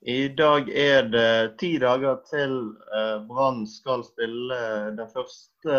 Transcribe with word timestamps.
I 0.00 0.28
dag 0.28 0.68
er 0.72 1.02
det 1.12 1.58
ti 1.60 1.74
dager 1.76 2.22
til 2.24 2.54
eh, 2.96 3.18
Brann 3.28 3.66
skal 3.68 4.00
spille 4.06 4.56
den 4.96 5.10
første 5.12 5.74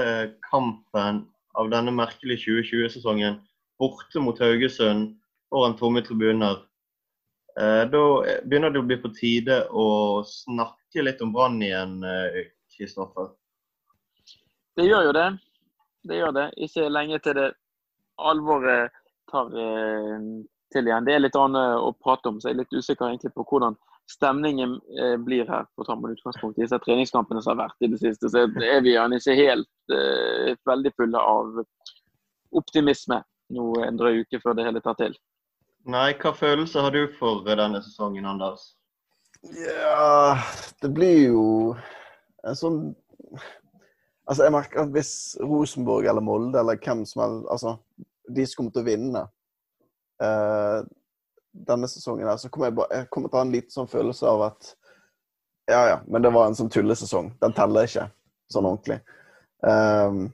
kampen 0.46 1.24
av 1.58 1.72
denne 1.74 1.94
merkelige 1.96 2.44
2020-sesongen 2.44 3.40
borte 3.82 4.22
mot 4.22 4.38
Haugesund 4.38 5.16
foran 5.50 5.74
tomme 5.80 6.06
tribuner. 6.06 6.62
Eh, 7.58 7.82
da 7.90 8.04
begynner 8.46 8.70
det 8.70 8.84
å 8.84 8.90
bli 8.94 9.02
på 9.02 9.10
tide 9.18 9.64
å 9.74 10.22
snakke 10.30 11.02
litt 11.02 11.26
om 11.26 11.34
Brann 11.34 11.58
igjen, 11.58 11.98
eh, 12.06 12.54
Kristoffer. 12.78 13.34
Det 14.78 14.86
gjør 14.86 15.10
jo 15.10 15.18
det. 15.18 15.30
Det 16.06 16.22
gjør 16.22 16.38
det. 16.38 16.50
Ikke 16.62 16.92
lenge 16.94 17.18
til 17.26 17.42
det 17.42 17.52
alvoret 18.22 18.94
tar 19.32 19.50
til 19.50 20.88
igjen. 20.88 21.06
Det 21.10 21.16
er 21.16 21.26
litt 21.26 21.36
annet 21.36 21.82
å 21.82 21.90
prate 21.98 22.30
om, 22.30 22.38
så 22.38 22.52
jeg 22.52 22.60
er 22.60 22.62
litt 22.62 22.78
usikker 22.78 23.10
egentlig 23.10 23.34
på 23.34 23.50
hvordan 23.50 23.76
stemningen 24.12 24.76
eh, 25.00 25.18
blir 25.22 25.48
her, 25.50 25.66
på 25.76 25.86
Tammen 25.88 26.12
ta 26.12 26.18
utgangspunkt 26.18 26.60
i 26.60 26.66
disse 26.66 26.80
treningskampene 26.84 27.42
som 27.42 27.56
har 27.56 27.68
vært 27.68 27.86
i 27.86 27.92
det 27.94 28.02
siste, 28.02 28.30
så 28.32 28.46
er 28.46 28.84
vi 28.84 28.96
gjerne 28.96 29.20
ikke 29.22 29.38
helt 29.40 29.96
eh, 29.96 30.54
veldig 30.68 30.94
fulle 30.98 31.24
av 31.34 31.62
optimisme 32.62 33.22
nå 33.56 33.72
en 33.86 34.00
drøy 34.00 34.24
uke 34.24 34.42
før 34.44 34.58
det 34.58 34.68
hele 34.68 34.84
tar 34.84 34.98
til. 35.00 35.16
Nei, 35.92 36.12
hva 36.22 36.34
følelser 36.38 36.86
har 36.86 36.94
du 36.94 37.06
for 37.18 37.42
denne 37.48 37.82
sesongen, 37.84 38.28
Anders? 38.30 38.74
Ja, 39.42 40.38
det 40.84 40.92
blir 40.94 41.18
jo 41.32 41.46
en 42.46 42.58
sånn 42.58 42.84
Altså, 44.30 44.46
jeg 44.46 44.54
merker 44.54 44.84
at 44.84 44.92
hvis 44.94 45.14
Rosenborg 45.42 46.06
eller 46.08 46.24
Molde 46.24 46.60
eller 46.62 46.78
hvem 46.78 47.02
som 47.10 47.24
helst 47.24 47.48
Altså, 47.52 47.74
de 48.30 48.46
som 48.46 48.60
kommer 48.60 48.76
til 48.76 48.84
å 48.84 48.86
vinne 48.86 49.24
uh, 50.22 50.86
denne 51.52 51.88
sesongen 51.88 52.28
her, 52.28 52.38
så 52.38 52.50
kommer 52.50 52.70
jeg, 52.70 52.78
bare, 52.80 53.02
jeg 53.02 53.10
kommer 53.12 53.30
til 53.30 53.38
å 53.38 53.42
ha 53.42 53.48
en 53.48 53.56
liten 53.56 53.74
sånn 53.74 53.92
følelse 53.92 54.28
av 54.30 54.46
at 54.52 54.76
Ja, 55.70 55.82
ja, 55.88 55.98
men 56.08 56.24
det 56.24 56.32
var 56.34 56.50
en 56.50 56.56
sånn 56.58 56.72
tullesesong. 56.74 57.30
Den 57.40 57.54
teller 57.56 57.88
ikke 57.88 58.08
sånn 58.52 58.68
ordentlig. 58.68 58.98
Um, 59.64 60.26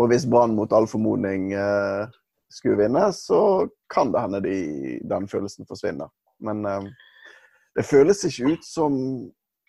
og 0.00 0.08
hvis 0.10 0.24
Brann 0.26 0.56
mot 0.56 0.72
all 0.74 0.88
formodning 0.90 1.52
uh, 1.54 2.08
skulle 2.50 2.80
vinne, 2.80 3.04
så 3.14 3.68
kan 3.92 4.10
det 4.14 4.24
hende 4.24 4.40
de, 4.46 4.56
den 5.06 5.28
følelsen 5.30 5.68
forsvinner. 5.68 6.10
Men 6.42 6.64
um, 6.66 6.88
det 7.76 7.86
føles 7.86 8.24
ikke 8.26 8.56
ut 8.56 8.66
som 8.66 8.96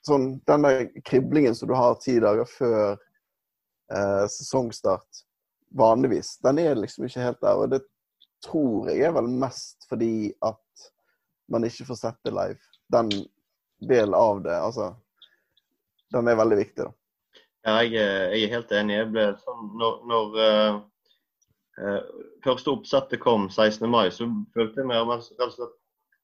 sånn, 0.08 0.40
den 0.50 0.66
der 0.66 0.88
kriblingen 1.06 1.56
som 1.58 1.70
du 1.70 1.76
har 1.78 2.00
ti 2.02 2.16
dager 2.24 2.48
før 2.50 2.96
uh, 2.96 4.26
sesongstart 4.32 5.26
vanligvis. 5.78 6.38
Den 6.44 6.60
er 6.64 6.80
liksom 6.80 7.06
ikke 7.06 7.28
helt 7.28 7.42
der. 7.44 7.60
og 7.60 7.70
det 7.76 7.84
tror 8.46 8.90
jeg 8.90 9.06
er 9.06 9.14
vel 9.16 9.30
mest 9.30 9.88
fordi 9.90 10.32
at 10.46 10.88
man 11.52 11.66
ikke 11.68 11.88
får 11.90 12.00
sett 12.00 12.20
det 12.26 12.34
live. 12.36 12.60
Den 12.92 13.12
delen 13.82 14.14
av 14.14 14.42
det, 14.44 14.56
altså 14.56 14.96
Den 16.12 16.28
er 16.28 16.36
veldig 16.36 16.58
viktig, 16.60 16.84
da. 16.84 16.92
Ja, 17.64 17.76
jeg, 17.86 17.94
jeg 17.94 18.48
er 18.48 18.56
helt 18.56 18.72
enig. 18.76 18.96
Jeg 18.98 19.12
ble 19.14 19.28
sånn 19.44 19.68
Når, 19.80 20.00
når 20.10 20.40
uh, 20.40 20.80
uh, 21.80 22.24
første 22.44 22.74
oppsettet 22.74 23.22
kom 23.24 23.48
16. 23.50 23.86
mai, 23.90 24.10
så 24.12 24.28
følte 24.56 24.82
jeg 24.82 24.90
meg 24.90 25.08
mest, 25.08 25.38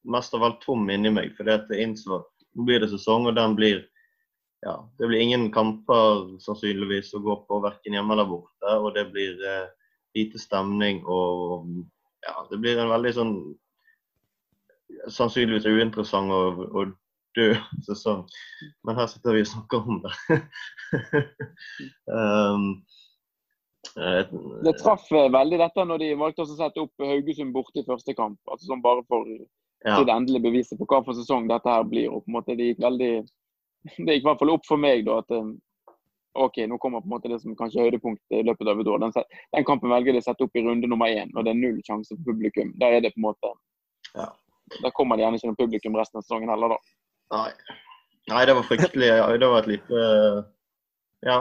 mest 0.04 0.36
av 0.36 0.44
alt 0.44 0.60
tom 0.66 0.90
inni 0.92 1.14
meg. 1.14 1.32
Fordi 1.38 1.54
at 1.56 1.72
jeg 1.72 1.88
innså 1.88 2.18
nå 2.18 2.66
blir 2.68 2.82
det 2.82 2.90
sesong, 2.92 3.30
og 3.30 3.38
den 3.38 3.56
blir 3.56 3.86
ja, 4.66 4.74
det 4.98 5.08
blir 5.08 5.22
ingen 5.22 5.52
kamper 5.54 6.26
sannsynligvis 6.42 7.14
å 7.14 7.22
gå 7.22 7.36
på 7.48 7.60
verken 7.62 7.94
hjemme 7.94 8.16
eller 8.16 8.28
borte. 8.28 8.74
Og 8.82 8.90
det 8.98 9.06
blir 9.14 9.38
uh, 9.46 9.70
lite 10.18 10.42
stemning 10.42 11.04
og 11.06 11.70
ja, 12.26 12.36
det 12.52 12.60
blir 12.64 12.80
en 12.82 12.92
veldig 12.92 13.14
sånn 13.16 13.34
sannsynligvis 15.12 15.68
uinteressant 15.68 16.32
og, 16.34 16.64
og 16.72 16.96
død 17.38 17.58
sesong. 17.86 18.24
Men 18.88 18.98
her 19.00 19.10
sitter 19.12 19.36
vi 19.36 19.44
og 19.46 19.52
snakker 19.52 19.92
om 19.92 20.00
det. 20.06 20.14
um, 22.18 22.70
et, 23.98 24.34
det 24.66 24.76
traff 24.82 25.06
veldig 25.12 25.60
dette 25.62 25.86
når 25.90 26.02
de 26.04 26.10
valgte 26.20 26.44
å 26.44 26.50
sette 26.50 26.84
opp 26.84 27.06
Haugesund 27.08 27.54
borte 27.56 27.82
i 27.82 27.88
første 27.88 28.14
kamp. 28.18 28.40
altså 28.46 28.70
sånn 28.70 28.84
Bare 28.84 29.06
for 29.10 29.26
ja. 29.28 29.96
til 29.96 30.08
det 30.10 30.14
endelige 30.14 30.46
beviset 30.50 30.80
på 30.80 30.88
hva 30.90 31.04
for 31.06 31.18
sesong 31.18 31.48
dette 31.50 31.72
her 31.72 31.86
blir. 31.88 32.10
og 32.12 32.26
på 32.26 32.32
en 32.32 32.38
måte 32.40 32.58
Det 32.58 32.72
gikk 32.72 32.84
veldig 32.84 33.14
det 34.06 34.18
gikk 34.18 34.26
i 34.26 34.28
hvert 34.28 34.44
fall 34.44 34.54
opp 34.54 34.68
for 34.68 34.82
meg 34.82 35.06
da 35.08 35.22
at 35.24 35.34
OK, 36.38 36.60
nå 36.70 36.78
kommer 36.82 37.02
på 37.02 37.10
en 37.10 37.16
måte 37.16 37.32
det 37.32 37.40
som 37.42 37.56
kanskje 37.58 37.82
er 37.82 37.90
høydepunktet 37.90 38.40
i 38.40 38.44
løpet 38.46 38.70
av 38.70 38.82
et 38.82 38.90
år. 38.92 39.02
Den, 39.04 39.14
den, 39.56 39.66
kampen 39.68 39.94
velger 39.94 40.16
de 40.16 40.22
å 40.22 40.26
sette 40.28 40.46
opp 40.46 40.58
i 40.58 40.64
runde 40.66 40.90
nummer 40.90 41.10
én, 41.10 41.32
og 41.36 41.46
det 41.46 41.54
er 41.54 41.60
null 41.60 41.80
sjanse 41.88 42.14
for 42.14 42.30
publikum. 42.30 42.74
Der 42.82 42.98
er 42.98 43.06
det 43.06 43.14
på 43.16 43.22
en 43.22 43.28
måte 43.30 43.54
ja. 44.14 44.30
Da 44.84 44.92
kommer 44.92 45.16
det 45.16 45.24
gjerne 45.24 45.40
ikke 45.40 45.50
noe 45.50 45.60
publikum 45.62 45.96
resten 45.96 46.20
av 46.20 46.26
sesongen 46.26 46.52
heller, 46.52 46.76
da. 46.76 46.80
Nei. 47.36 47.78
Nei, 48.28 48.44
det 48.48 48.56
var 48.58 48.68
fryktelig. 48.68 49.12
Det 49.40 49.52
var 49.54 49.64
et 49.64 49.74
lite 49.76 50.06
Ja. 51.26 51.40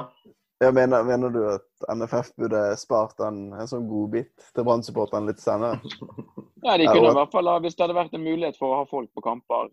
Jeg 0.63 0.73
mener, 0.73 1.03
mener, 1.05 1.29
du 1.29 1.43
at 1.53 1.85
NFF 1.93 2.31
burde 2.41 2.61
spart 2.81 3.19
en, 3.21 3.51
en 3.53 3.69
sånn 3.69 3.85
godbit 3.91 4.47
til 4.57 4.65
Brann-supporterne 4.65 5.29
litt 5.29 5.43
senere? 5.43 5.83
Ja, 6.67 6.79
de 6.81 6.87
kunne 6.89 7.13
i 7.13 7.15
hvert 7.15 7.31
fall, 7.31 7.51
Hvis 7.63 7.77
det 7.77 7.85
hadde 7.85 7.99
vært 7.99 8.15
en 8.17 8.25
mulighet 8.25 8.57
for 8.59 8.73
å 8.73 8.79
ha 8.81 8.87
folk 8.89 9.11
på 9.15 9.23
kamper 9.23 9.69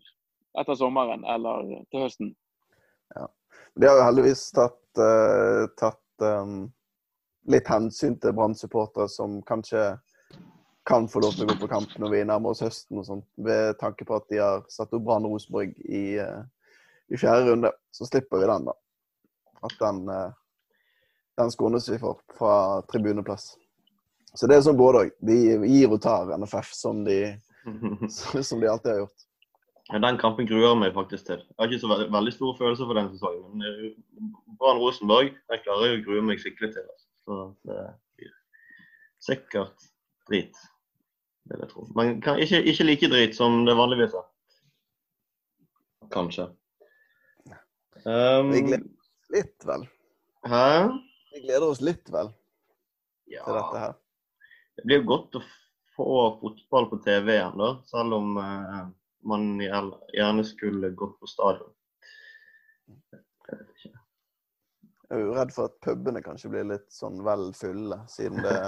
etter 0.60 0.76
sommeren 0.78 1.24
eller 1.26 1.64
til 1.90 2.04
høsten. 2.04 2.28
Ja. 3.16 3.24
De 3.74 3.86
har 3.86 3.98
jo 3.98 4.06
heldigvis 4.06 4.46
tatt 4.54 5.00
uh, 5.00 5.66
tatt 5.78 6.22
um, 6.22 6.68
litt 7.50 7.68
hensyn 7.68 8.16
til 8.22 8.34
Brann-supportere 8.36 9.08
som 9.10 9.40
kanskje 9.46 9.94
kan 10.88 11.08
få 11.08 11.22
lov 11.24 11.34
til 11.34 11.46
å 11.46 11.48
gå 11.48 11.56
på 11.62 11.70
kamp 11.72 11.96
når 11.98 12.12
vi 12.12 12.22
nærmer 12.28 12.52
oss 12.52 12.62
høsten 12.64 13.00
og 13.00 13.06
sånt, 13.08 13.26
ved 13.40 13.78
tanke 13.80 14.04
på 14.06 14.18
at 14.18 14.28
de 14.30 14.40
har 14.42 14.64
satt 14.72 14.92
opp 14.92 15.04
Brann 15.04 15.26
Rosenborg 15.26 15.74
i, 15.84 16.20
uh, 16.20 16.44
i, 17.08 17.18
fjerde 17.18 17.50
runde. 17.50 17.72
Så 17.90 18.06
slipper 18.08 18.42
vi 18.42 18.48
den, 18.52 18.68
da. 18.68 18.76
At 19.64 19.76
den, 19.80 20.00
den 21.40 21.52
skånes 21.54 21.88
vi 21.88 21.96
for 21.98 22.20
fra 22.36 22.82
tribuneplass. 22.92 23.54
Så 24.34 24.50
det 24.50 24.58
er 24.58 24.64
sånn 24.66 24.76
både 24.76 25.06
òg. 25.06 25.12
De 25.24 25.36
gir 25.70 25.92
og 25.94 26.02
tar 26.04 26.34
NFF, 26.36 26.74
som 26.76 27.00
de, 27.06 27.18
som 28.44 28.60
de 28.60 28.68
alltid 28.68 28.92
har 28.92 29.00
gjort. 29.06 29.23
Den 29.92 30.16
kampen 30.18 30.46
gruer 30.48 30.76
meg 30.80 30.94
faktisk 30.96 31.26
til. 31.28 31.42
Jeg 31.44 31.60
har 31.60 31.68
ikke 31.68 31.82
så 31.82 31.90
veldig, 31.90 32.06
veldig 32.12 32.32
store 32.32 32.56
følelser 32.56 32.88
for 32.88 32.96
den 32.96 33.10
sesongen. 33.12 33.42
Men 33.52 33.66
eh, 33.68 34.30
Brann 34.60 34.80
Rosenborg 34.80 35.34
den 35.34 35.60
klarer 35.64 35.90
jeg 35.90 35.98
å 35.98 36.04
grue 36.06 36.22
meg 36.24 36.40
skikkelig 36.40 36.70
til. 36.72 36.86
Altså. 36.88 37.08
Så 37.24 37.40
det 37.68 37.82
blir 38.16 38.30
sikkert 39.26 39.90
drit, 40.30 40.62
vil 41.52 41.66
jeg 41.66 41.72
tro. 41.74 41.84
Men 42.00 42.16
kan, 42.24 42.40
ikke, 42.40 42.62
ikke, 42.64 42.88
like 42.88 43.12
drit 43.12 43.36
som 43.36 43.60
det 43.68 43.76
vanligvis 43.76 44.16
er. 44.16 44.24
Kanskje. 46.14 46.48
Um, 48.04 48.50
vi 48.52 48.64
gleder 48.64 48.88
oss 48.88 49.36
litt, 49.36 49.68
vel? 49.68 49.86
Hæ? 50.48 50.64
Vi 51.34 51.44
gleder 51.44 51.68
oss 51.68 51.84
litt, 51.84 52.08
vel, 52.12 52.32
ja. 53.32 53.44
til 53.44 53.60
dette 53.60 53.84
her. 53.84 53.94
Det 54.74 54.88
blir 54.88 55.06
godt 55.08 55.38
å 55.38 55.44
få 55.94 56.10
fotball 56.40 56.88
på 56.90 57.04
TV 57.04 57.36
igjen, 57.36 57.56
da. 57.60 57.70
Selv 57.88 58.16
om 58.16 58.36
uh, 58.40 58.84
man 59.24 59.60
gjerne 59.60 60.44
skulle 60.44 60.90
gått 60.90 61.20
på 61.20 61.26
stadion. 61.26 61.70
Jeg 65.04 65.20
er 65.20 65.20
jo 65.20 65.34
redd 65.36 65.52
for 65.54 65.68
at 65.68 65.76
pubene 65.84 66.22
kanskje 66.24 66.50
blir 66.50 66.66
litt 66.66 66.88
sånn 66.92 67.20
vel 67.24 67.50
fulle, 67.54 68.00
siden 68.10 68.42
det 68.42 68.58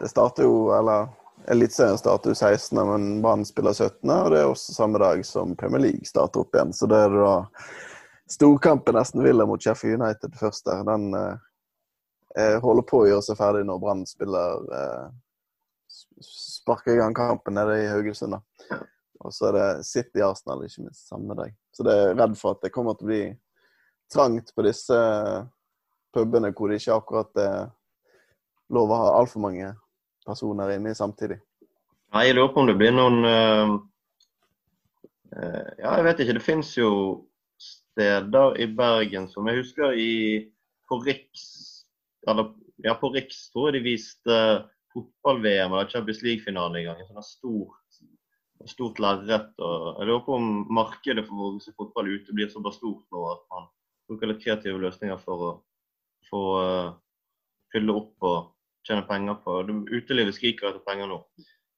Det 0.00 0.08
starter 0.08 0.46
jo, 0.46 0.70
eller 0.72 1.10
Eliteserien 1.52 1.98
starter 1.98 2.32
jo 2.32 2.34
16., 2.34 2.78
men 2.88 3.22
Brann 3.22 3.44
spiller 3.44 3.72
17., 3.72 4.10
og 4.10 4.30
det 4.32 4.40
er 4.40 4.48
også 4.48 4.74
samme 4.74 5.00
dag 5.00 5.20
som 5.26 5.52
Premier 5.56 5.82
League 5.84 6.08
starter 6.08 6.40
opp 6.40 6.56
igjen. 6.56 6.72
Så 6.72 6.88
det 6.88 6.98
er 7.04 7.16
da 7.16 7.34
storkampen 8.30 8.96
nesten 8.96 9.24
Villa 9.24 9.46
mot 9.48 9.62
Sheffield 9.62 10.00
United 10.00 10.36
først 10.40 10.68
der. 10.68 10.84
Den 10.88 11.14
eh, 11.16 12.56
holder 12.64 12.86
på 12.88 13.02
å 13.02 13.08
gjøre 13.08 13.26
seg 13.28 13.40
ferdig 13.40 13.64
når 13.68 13.80
Brann 13.82 14.04
spiller 14.08 14.68
eh, 14.80 15.06
sparker 16.24 16.94
i 16.94 17.00
gang 17.00 17.16
kampen 17.16 17.56
nede 17.56 17.80
i 17.82 17.88
Haugesund. 17.90 18.36
da. 18.36 18.42
Og 19.20 19.34
så 19.36 19.50
er 19.50 19.56
det 19.56 19.86
City 19.88 20.22
Arsenal 20.24 20.64
ikke 20.64 20.86
minst 20.86 21.08
samme 21.10 21.36
dag. 21.36 21.52
Så 21.76 21.84
det 21.86 21.94
er 21.94 22.16
redd 22.16 22.36
for 22.40 22.56
at 22.56 22.64
det 22.64 22.72
kommer 22.72 22.96
til 22.96 23.06
å 23.06 23.10
bli 23.10 23.22
trangt 24.10 24.54
på 24.56 24.64
disse 24.66 24.96
pubene 26.14 26.50
hvor 26.56 26.70
det 26.70 26.80
ikke 26.80 26.96
akkurat 26.96 27.40
er 27.40 27.68
lov 28.74 28.90
å 28.90 29.00
ha 29.02 29.12
altfor 29.18 29.44
mange 29.44 29.72
personer 30.26 30.74
inne 30.76 30.94
samtidig. 30.96 31.38
Nei, 32.10 32.26
jeg 32.26 32.38
lurer 32.38 32.52
på 32.54 32.62
om 32.62 32.70
det 32.70 32.78
blir 32.78 32.94
noen 32.94 33.20
uh, 33.26 33.76
Ja, 35.78 35.98
jeg 35.98 36.06
vet 36.08 36.22
ikke. 36.24 36.38
Det 36.40 36.46
fins 36.46 36.72
jo 36.78 36.90
steder 37.60 38.56
i 38.62 38.66
Bergen 38.74 39.28
som 39.30 39.46
jeg 39.50 39.60
husker 39.60 39.94
i 39.94 40.12
på 40.90 40.98
Riks 41.04 41.44
eller 42.28 42.50
ja, 42.82 42.96
på 42.98 43.12
Riks 43.14 43.50
tror 43.52 43.68
jeg 43.68 43.78
de 43.78 43.84
viste 43.84 44.38
fotball-VM 44.90 45.70
eller 45.70 45.90
Champions 45.92 46.22
League-finale 46.24 46.80
en 46.80 46.88
gang. 46.88 47.02
En 47.04 47.12
sånn 47.12 47.28
stor 47.28 47.76
stort 48.68 48.98
lerret. 49.00 49.52
Jeg 49.56 50.06
lurer 50.08 50.24
på 50.24 50.36
om 50.36 50.48
markedet 50.74 51.24
for 51.28 51.46
å 51.46 51.50
se 51.62 51.72
fotball 51.76 52.10
ute 52.12 52.34
blir 52.36 52.50
såpass 52.52 52.78
stort 52.80 53.04
nå 53.14 53.26
at 53.32 53.44
man 53.52 53.68
bruker 54.10 54.30
litt 54.30 54.42
kreative 54.42 54.80
løsninger 54.82 55.20
for 55.22 55.46
å 55.46 55.52
få 56.30 56.42
uh, 56.60 56.88
fylle 57.72 57.94
opp 57.96 58.26
og 58.26 58.50
tjene 58.86 59.06
penger 59.08 59.38
på 59.44 59.60
Utelivet 59.90 60.36
skriker 60.36 60.70
etter 60.70 60.82
penger 60.86 61.10
nå. 61.10 61.20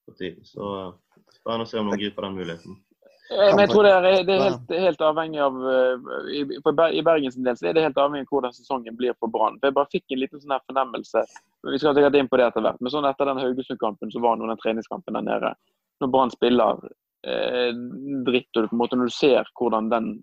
Så 0.08 0.70
uh, 0.72 0.94
spennende 1.34 1.68
å 1.68 1.70
se 1.70 1.78
om 1.80 1.90
noen 1.90 2.00
griper 2.00 2.26
den 2.26 2.40
muligheten. 2.40 2.80
Men 3.32 3.62
jeg 3.62 3.70
tror 3.70 3.86
det 3.86 3.92
er, 3.96 4.06
det 4.28 4.32
er 4.34 4.42
helt, 4.44 4.72
helt, 4.76 5.02
avhengig 5.06 5.38
av 5.40 5.54
i, 6.28 6.42
I 6.42 7.04
Bergens 7.06 7.38
del 7.38 7.56
så 7.56 7.70
er 7.70 7.76
det 7.78 7.84
helt 7.86 8.00
avhengig 8.02 8.26
av 8.26 8.34
hvordan 8.34 8.52
sesongen 8.52 8.98
blir 8.98 9.14
for 9.16 9.32
Brann. 9.32 9.56
Jeg 9.62 9.72
bare 9.78 9.88
fikk 9.94 10.12
en 10.12 10.20
liten 10.20 10.42
sånn 10.42 10.52
her 10.52 10.60
fornemmelse 10.66 11.22
Vi 11.70 11.80
skal 11.80 11.96
sikkert 11.96 12.18
inn 12.18 12.28
på 12.28 12.36
det 12.36 12.50
etter 12.50 12.66
hvert. 12.66 12.82
Men 12.82 12.92
sånn 12.92 13.08
etter 13.08 13.30
den 13.30 13.40
Haugesund-kampen 13.40 14.12
så 14.12 14.20
var 14.20 14.36
noen 14.36 14.52
av 14.52 14.60
treningskampen 14.60 15.16
der 15.16 15.24
nede. 15.30 15.54
Når 16.00 16.10
Brann 16.12 16.32
spiller 16.32 16.80
eh, 17.26 17.70
dritt, 18.26 18.50
og 18.56 18.68
på 18.70 18.76
en 18.76 18.80
måte 18.80 18.98
når 18.98 19.10
du 19.10 19.16
ser 19.16 19.50
hvordan 19.58 19.90
den 19.92 20.14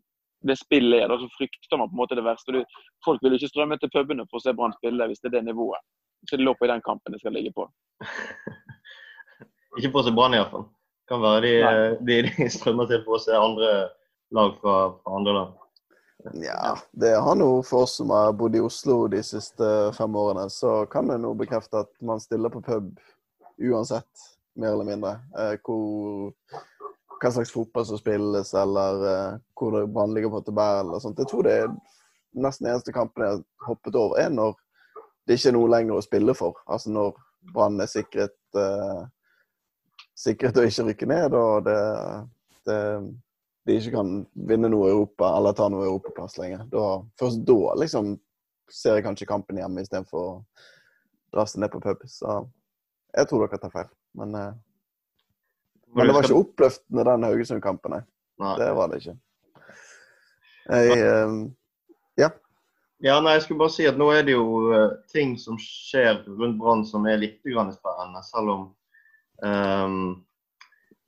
det 0.48 0.56
spillet 0.56 1.04
er, 1.04 1.10
da, 1.12 1.18
så 1.20 1.28
frykter 1.36 1.78
man 1.78 1.90
på 1.90 1.98
en 1.98 2.00
måte 2.00 2.16
det 2.16 2.24
verste. 2.24 2.54
Du, 2.56 2.84
folk 3.06 3.24
vil 3.24 3.36
ikke 3.36 3.50
strømme 3.52 3.76
til 3.80 3.92
pubene 3.92 4.24
for 4.30 4.40
å 4.40 4.44
se 4.46 4.54
Brann 4.56 4.76
spille 4.78 5.10
hvis 5.10 5.20
det 5.20 5.34
er 5.34 5.40
det 5.40 5.50
nivået. 5.50 5.84
Så 6.30 6.38
det 6.38 6.46
lå 6.48 6.54
på 6.56 6.68
i 6.68 6.72
den 6.72 6.84
kampen 6.86 7.12
det 7.12 7.20
skal 7.20 7.36
ligge 7.36 7.52
på. 7.56 7.66
ikke 9.78 9.92
for 9.92 10.02
å 10.02 10.06
se 10.08 10.16
Brann 10.16 10.38
iallfall. 10.38 10.68
Kan 11.12 11.24
være 11.24 11.42
de, 11.44 11.54
de, 12.08 12.20
de, 12.30 12.50
strømmer 12.54 12.88
til 12.90 13.04
for 13.04 13.18
å 13.18 13.24
se 13.24 13.36
andre 13.36 13.74
lag 14.36 14.56
fra, 14.62 14.78
fra 15.02 15.20
andre 15.20 15.36
land. 15.42 15.58
Ja, 16.44 16.74
det 17.00 17.14
har 17.24 17.38
nå 17.40 17.48
for 17.64 17.86
oss 17.86 17.96
som 18.00 18.12
har 18.12 18.34
bodd 18.36 18.56
i 18.56 18.64
Oslo 18.64 19.06
de 19.12 19.22
siste 19.24 19.70
fem 19.96 20.16
årene, 20.20 20.50
så 20.52 20.84
kan 20.92 21.08
jeg 21.12 21.24
nå 21.24 21.32
bekrefte 21.40 21.86
at 21.86 21.94
man 22.04 22.20
stiller 22.20 22.52
på 22.52 22.60
pub 22.66 22.90
uansett, 23.60 24.28
mer 24.56 24.74
eller 24.74 24.88
mindre. 24.88 25.14
Eh, 25.38 25.56
hvor 25.66 26.34
hva 27.20 27.32
slags 27.32 27.52
fotball 27.52 27.86
som 27.86 28.00
spilles, 28.00 28.54
eller 28.56 29.02
uh, 29.04 29.40
hvor 29.58 29.76
det 29.76 30.06
ligger 30.14 30.32
på 30.32 30.42
tabellen 30.48 30.94
og 30.96 31.02
sånt. 31.04 31.20
Jeg 31.20 31.28
tror 31.28 31.44
det 31.46 31.56
er 31.64 31.72
nesten 32.40 32.70
eneste 32.70 32.94
kampen 32.96 33.26
jeg 33.26 33.40
har 33.40 33.68
hoppet 33.68 33.98
over, 34.00 34.20
er 34.22 34.30
når 34.32 34.56
det 35.28 35.38
ikke 35.38 35.52
er 35.52 35.58
noe 35.58 35.72
lenger 35.72 36.00
å 36.00 36.06
spille 36.06 36.36
for. 36.38 36.62
Altså 36.70 36.94
når 36.94 37.18
Brann 37.54 37.80
er 37.82 37.90
sikret, 37.92 38.38
eh, 38.58 39.02
sikret 40.18 40.58
å 40.58 40.66
ikke 40.68 40.88
rykke 40.90 41.10
ned, 41.12 41.36
og 41.38 41.68
det, 41.68 41.78
det, 42.70 42.80
de 43.68 43.78
ikke 43.78 43.94
kan 43.98 44.16
vinne 44.50 44.72
noe 44.72 44.90
Europa 44.92 45.34
eller 45.38 45.58
ta 45.58 45.70
noe 45.72 45.88
europaplass 45.88 46.40
lenger. 46.40 46.66
Da, 46.72 46.88
først 47.20 47.44
da 47.48 47.76
liksom 47.84 48.16
ser 48.70 49.00
jeg 49.00 49.06
kanskje 49.06 49.30
kampen 49.30 49.60
hjemme 49.60 49.84
istedenfor 49.84 50.26
å 50.26 50.34
dra 51.34 51.46
seg 51.50 51.64
ned 51.64 51.74
på 51.74 51.82
pub. 51.84 52.04
Så 52.10 52.42
jeg 53.16 53.30
tror 53.30 53.46
dere 53.46 53.62
tar 53.62 53.74
feil. 53.74 53.96
Men 54.20 54.36
uh, 54.36 54.50
men 55.96 56.08
det 56.08 56.14
var 56.14 56.28
ikke 56.28 56.44
oppløftende, 56.44 57.06
den 57.06 57.26
Haugesund-kampen, 57.26 57.96
nei. 57.96 58.04
nei. 58.42 58.54
Det 58.60 58.70
var 58.78 58.92
det 58.92 59.02
ikke. 59.02 59.16
Jeg, 60.70 60.98
um, 61.26 61.40
ja. 62.20 62.30
Ja, 63.02 63.16
nei, 63.24 63.38
jeg 63.38 63.46
skulle 63.46 63.64
bare 63.64 63.74
si 63.74 63.88
at 63.90 63.98
nå 63.98 64.10
er 64.14 64.28
det 64.28 64.36
jo 64.36 64.46
uh, 64.70 64.98
ting 65.10 65.34
som 65.42 65.58
skjer 65.62 66.22
rundt 66.28 66.60
Brann 66.62 66.86
som 66.86 67.08
er 67.10 67.22
litt 67.22 67.40
spennende, 67.42 68.22
selv 68.28 68.54
om 68.54 68.68
um, 69.42 70.04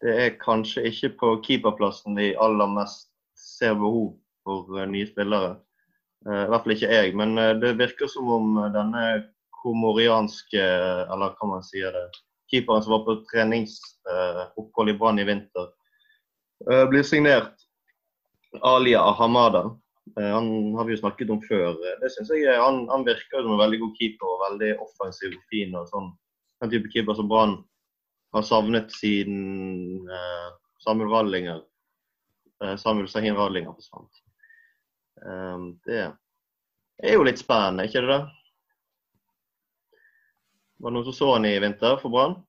det 0.02 0.16
er 0.24 0.40
kanskje 0.42 0.88
ikke 0.90 1.12
på 1.20 1.36
keeperplassen 1.46 2.18
de 2.18 2.32
aller 2.42 2.72
mest 2.74 3.12
ser 3.38 3.76
behov 3.78 4.16
for 4.42 4.88
nye 4.90 5.06
spillere. 5.06 5.60
I 6.26 6.50
hvert 6.50 6.64
fall 6.64 6.74
ikke 6.74 6.90
jeg, 6.90 7.14
men 7.18 7.34
det 7.62 7.78
virker 7.78 8.10
som 8.10 8.28
om 8.30 8.58
denne 8.74 9.04
komorianske, 9.62 10.62
eller 11.06 11.34
hva 11.38 11.50
man 11.50 11.64
sier 11.66 11.94
det, 11.94 12.04
keeperen 12.52 12.84
som 12.84 12.92
var 12.92 13.06
på 13.06 13.16
treningsopphold 13.32 14.90
i 14.90 14.98
Brann 15.00 15.20
i 15.20 15.24
vinter, 15.24 15.70
eh, 16.72 16.86
blir 16.90 17.04
signert 17.04 17.54
Alia 18.62 19.02
Ahamada. 19.02 19.78
Eh, 20.20 20.32
han 20.34 20.76
har 20.76 20.86
vi 20.86 20.96
jo 20.96 21.02
snakket 21.02 21.30
om 21.30 21.42
før. 21.42 21.76
Det 22.02 22.12
synes 22.12 22.30
jeg 22.36 22.60
han, 22.60 22.84
han 22.90 23.06
virker 23.08 23.42
som 23.42 23.56
en 23.56 23.64
veldig 23.64 23.80
god 23.80 23.98
keeper 24.00 24.28
og 24.28 24.44
veldig 24.46 24.72
offensiv 24.84 25.36
og 25.38 25.44
fin. 25.50 25.76
og 25.76 25.88
sånn. 25.92 26.12
Den 26.62 26.74
type 26.74 26.92
keeper 26.94 27.18
som 27.18 27.30
Brann 27.32 27.62
har 28.36 28.44
savnet 28.48 28.92
siden 28.96 30.08
Samuel 30.80 31.10
Radlinger 31.12 31.64
Samuel 32.78 33.10
Sahin 33.10 33.36
Radlinger 33.36 33.74
forsvant. 33.74 34.22
Det 35.84 35.98
er 36.06 37.18
jo 37.18 37.26
litt 37.26 37.42
spennende, 37.42 37.88
ikke 37.90 38.06
det? 38.06 38.20
Var 40.82 40.90
det 40.90 40.98
noen 40.98 41.06
som 41.06 41.14
så 41.14 41.34
han 41.36 41.46
i 41.46 41.60
vinter 41.62 42.00
for 42.02 42.14
Brann? 42.14 42.40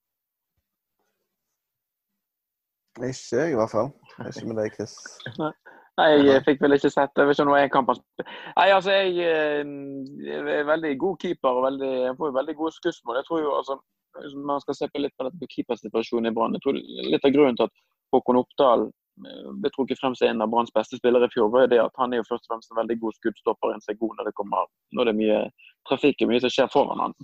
Ikke 3.00 3.36
jeg, 3.36 3.52
i 3.52 3.56
hvert 3.56 3.72
fall. 3.72 3.90
Ikke 4.24 4.48
med 4.48 4.58
deg, 4.60 4.74
Chris. 4.76 4.96
Nei, 6.00 6.08
jeg 6.24 6.40
fikk 6.46 6.62
vel 6.64 6.76
ikke 6.76 6.90
sett 6.92 7.12
det. 7.18 7.26
Ikke 7.28 7.44
noe 7.44 7.60
jeg 7.60 7.72
kan 7.72 7.84
Nei, 7.84 8.68
altså, 8.72 8.94
jeg, 8.94 9.12
jeg 9.18 9.66
eh, 10.32 10.52
er 10.56 10.68
veldig 10.68 10.92
god 11.00 11.18
keeper 11.20 11.60
og 11.60 11.66
veldig, 11.66 11.90
jeg 12.06 12.16
får 12.20 12.34
veldig 12.38 12.56
gode 12.60 12.76
skussmål. 12.78 13.18
Jeg 13.20 13.28
tror 13.28 13.42
jo, 13.42 13.52
altså, 13.58 13.78
Man 14.48 14.60
skal 14.64 14.76
se 14.76 14.88
på 14.88 15.00
litt 15.00 15.16
på 15.16 15.28
dette 15.28 15.50
keepersituasjonen 15.52 16.30
i 16.30 16.34
Brann. 16.36 16.56
Jeg 16.56 16.64
tror 16.64 16.80
Litt 17.12 17.28
av 17.28 17.36
grunnen 17.36 17.60
til 17.60 17.68
at 17.68 17.76
Håkon 18.12 18.40
Oppdal 18.40 18.86
eh, 18.88 19.52
ble 19.60 19.72
trukket 19.76 20.00
frem 20.00 20.16
som 20.16 20.30
en 20.30 20.44
av 20.44 20.52
Branns 20.52 20.72
beste 20.72 20.96
spillere 21.00 21.28
i 21.28 21.34
fjor, 21.36 21.52
var 21.52 21.68
det 21.68 21.80
at 21.84 22.00
han 22.00 22.12
er 22.12 22.22
jo 22.22 22.28
først 22.30 22.48
og 22.48 22.54
fremst 22.54 22.72
en 22.72 22.80
veldig 22.80 22.98
god 23.04 23.20
skuddstopper. 23.20 23.76
En 23.76 23.84
seg 23.84 24.00
god 24.00 24.16
når 24.16 24.30
det 24.30 24.36
kommer 24.40 24.72
når 24.96 25.08
det 25.08 25.14
er 25.14 25.20
mye 25.20 25.40
trafikk 25.88 26.24
og 26.24 26.32
mye 26.32 26.44
som 26.44 26.56
skjer 26.56 26.72
foran 26.72 27.04
han. 27.04 27.16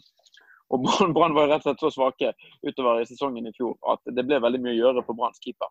Og 0.68 0.84
Brann 1.14 1.36
var 1.36 1.48
rett 1.48 1.64
og 1.64 1.70
slett 1.70 1.84
så 1.84 1.90
svake 1.94 2.32
utover 2.62 3.00
i 3.00 3.06
sesongen 3.08 3.46
i 3.48 3.54
fjor 3.56 3.76
at 3.92 4.02
det 4.12 4.24
ble 4.28 4.40
veldig 4.44 4.60
mye 4.64 4.74
å 4.74 4.80
gjøre 4.80 5.04
på 5.06 5.16
Branns 5.16 5.40
keeper. 5.44 5.70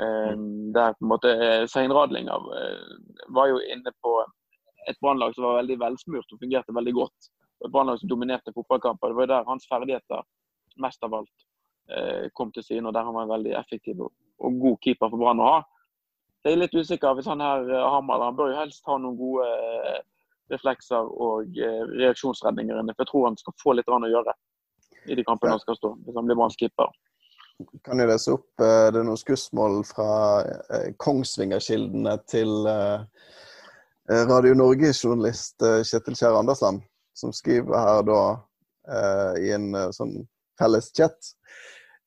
Um, 0.00 0.70
der 0.72 0.94
på 0.94 1.04
en 1.04 1.10
måte 1.10 1.30
eh, 1.34 1.64
Sein 1.68 1.92
Radlinger 1.92 2.44
uh, 2.46 3.24
var 3.34 3.50
jo 3.50 3.58
inne 3.74 3.90
på 4.00 4.12
et 4.88 4.96
brannlag 5.02 5.34
som 5.34 5.44
var 5.44 5.58
veldig 5.58 5.76
velsmurt 5.82 6.30
og 6.32 6.40
fungerte 6.40 6.74
veldig 6.76 6.94
godt. 6.96 7.30
Et 7.66 7.72
brannlag 7.72 7.98
som 8.00 8.08
dominerte 8.08 8.54
fotballkamper. 8.54 9.10
Det 9.10 9.18
var 9.18 9.32
der 9.32 9.50
hans 9.50 9.66
ferdigheter 9.68 10.22
mest 10.80 11.02
av 11.04 11.18
alt 11.20 11.46
kom 12.38 12.52
til 12.54 12.62
syne, 12.62 12.86
og 12.86 12.94
der 12.94 13.02
han 13.02 13.16
var 13.16 13.24
en 13.26 13.32
veldig 13.32 13.50
effektiv 13.58 13.98
og, 14.04 14.12
god 14.38 14.76
keeper 14.84 15.10
for 15.10 15.18
Brann 15.18 15.40
å 15.42 15.48
ha. 15.48 15.56
Jeg 16.46 16.54
er 16.54 16.60
litt 16.60 16.76
usikker 16.78 17.16
hvis 17.18 17.26
han 17.26 17.42
her 17.42 17.66
Hamar 17.82 18.22
Han 18.22 18.36
bør 18.38 18.52
jo 18.52 18.60
helst 18.60 18.86
ha 18.86 18.94
noen 18.94 19.16
gode 19.18 19.48
reflekser 20.52 21.06
og 21.26 21.58
eh, 21.58 21.84
reaksjonsredninger 22.00 22.80
inne. 22.80 22.94
For 22.96 23.04
jeg 23.04 23.12
tror 23.12 23.28
han 23.28 23.38
skal 23.40 23.56
få 23.62 23.76
litt 23.76 23.90
annet 23.90 24.10
å 24.10 24.18
gjøre 24.18 24.34
i 25.08 25.16
de 25.16 25.24
kampene 25.24 25.56
han 25.56 25.62
skal 25.62 25.78
stå, 25.78 25.94
hvis 26.04 26.18
han 26.18 26.28
blir 26.28 26.38
brannskipper. 26.38 26.92
Kan 27.86 28.00
jeg 28.00 28.08
lese 28.08 28.34
opp 28.36 28.64
eh, 28.64 28.88
det 28.92 29.00
er 29.00 29.08
noen 29.08 29.20
skussmål 29.20 29.82
fra 29.88 30.10
Kongsvingerkildene 30.42 30.94
Kongsvinger-kildene 31.04 32.16
til 32.30 32.70
Radio 34.26 34.56
Norge-journalist 34.58 35.62
Kjetil 35.86 36.16
Kjær 36.18 36.40
Andersland, 36.40 36.80
som 37.14 37.30
skriver 37.36 37.76
her 37.78 38.00
da 38.08 38.22
i 39.38 39.52
en 39.54 39.68
sånn 39.94 40.16
felles 40.58 40.88
chat. 40.96 41.28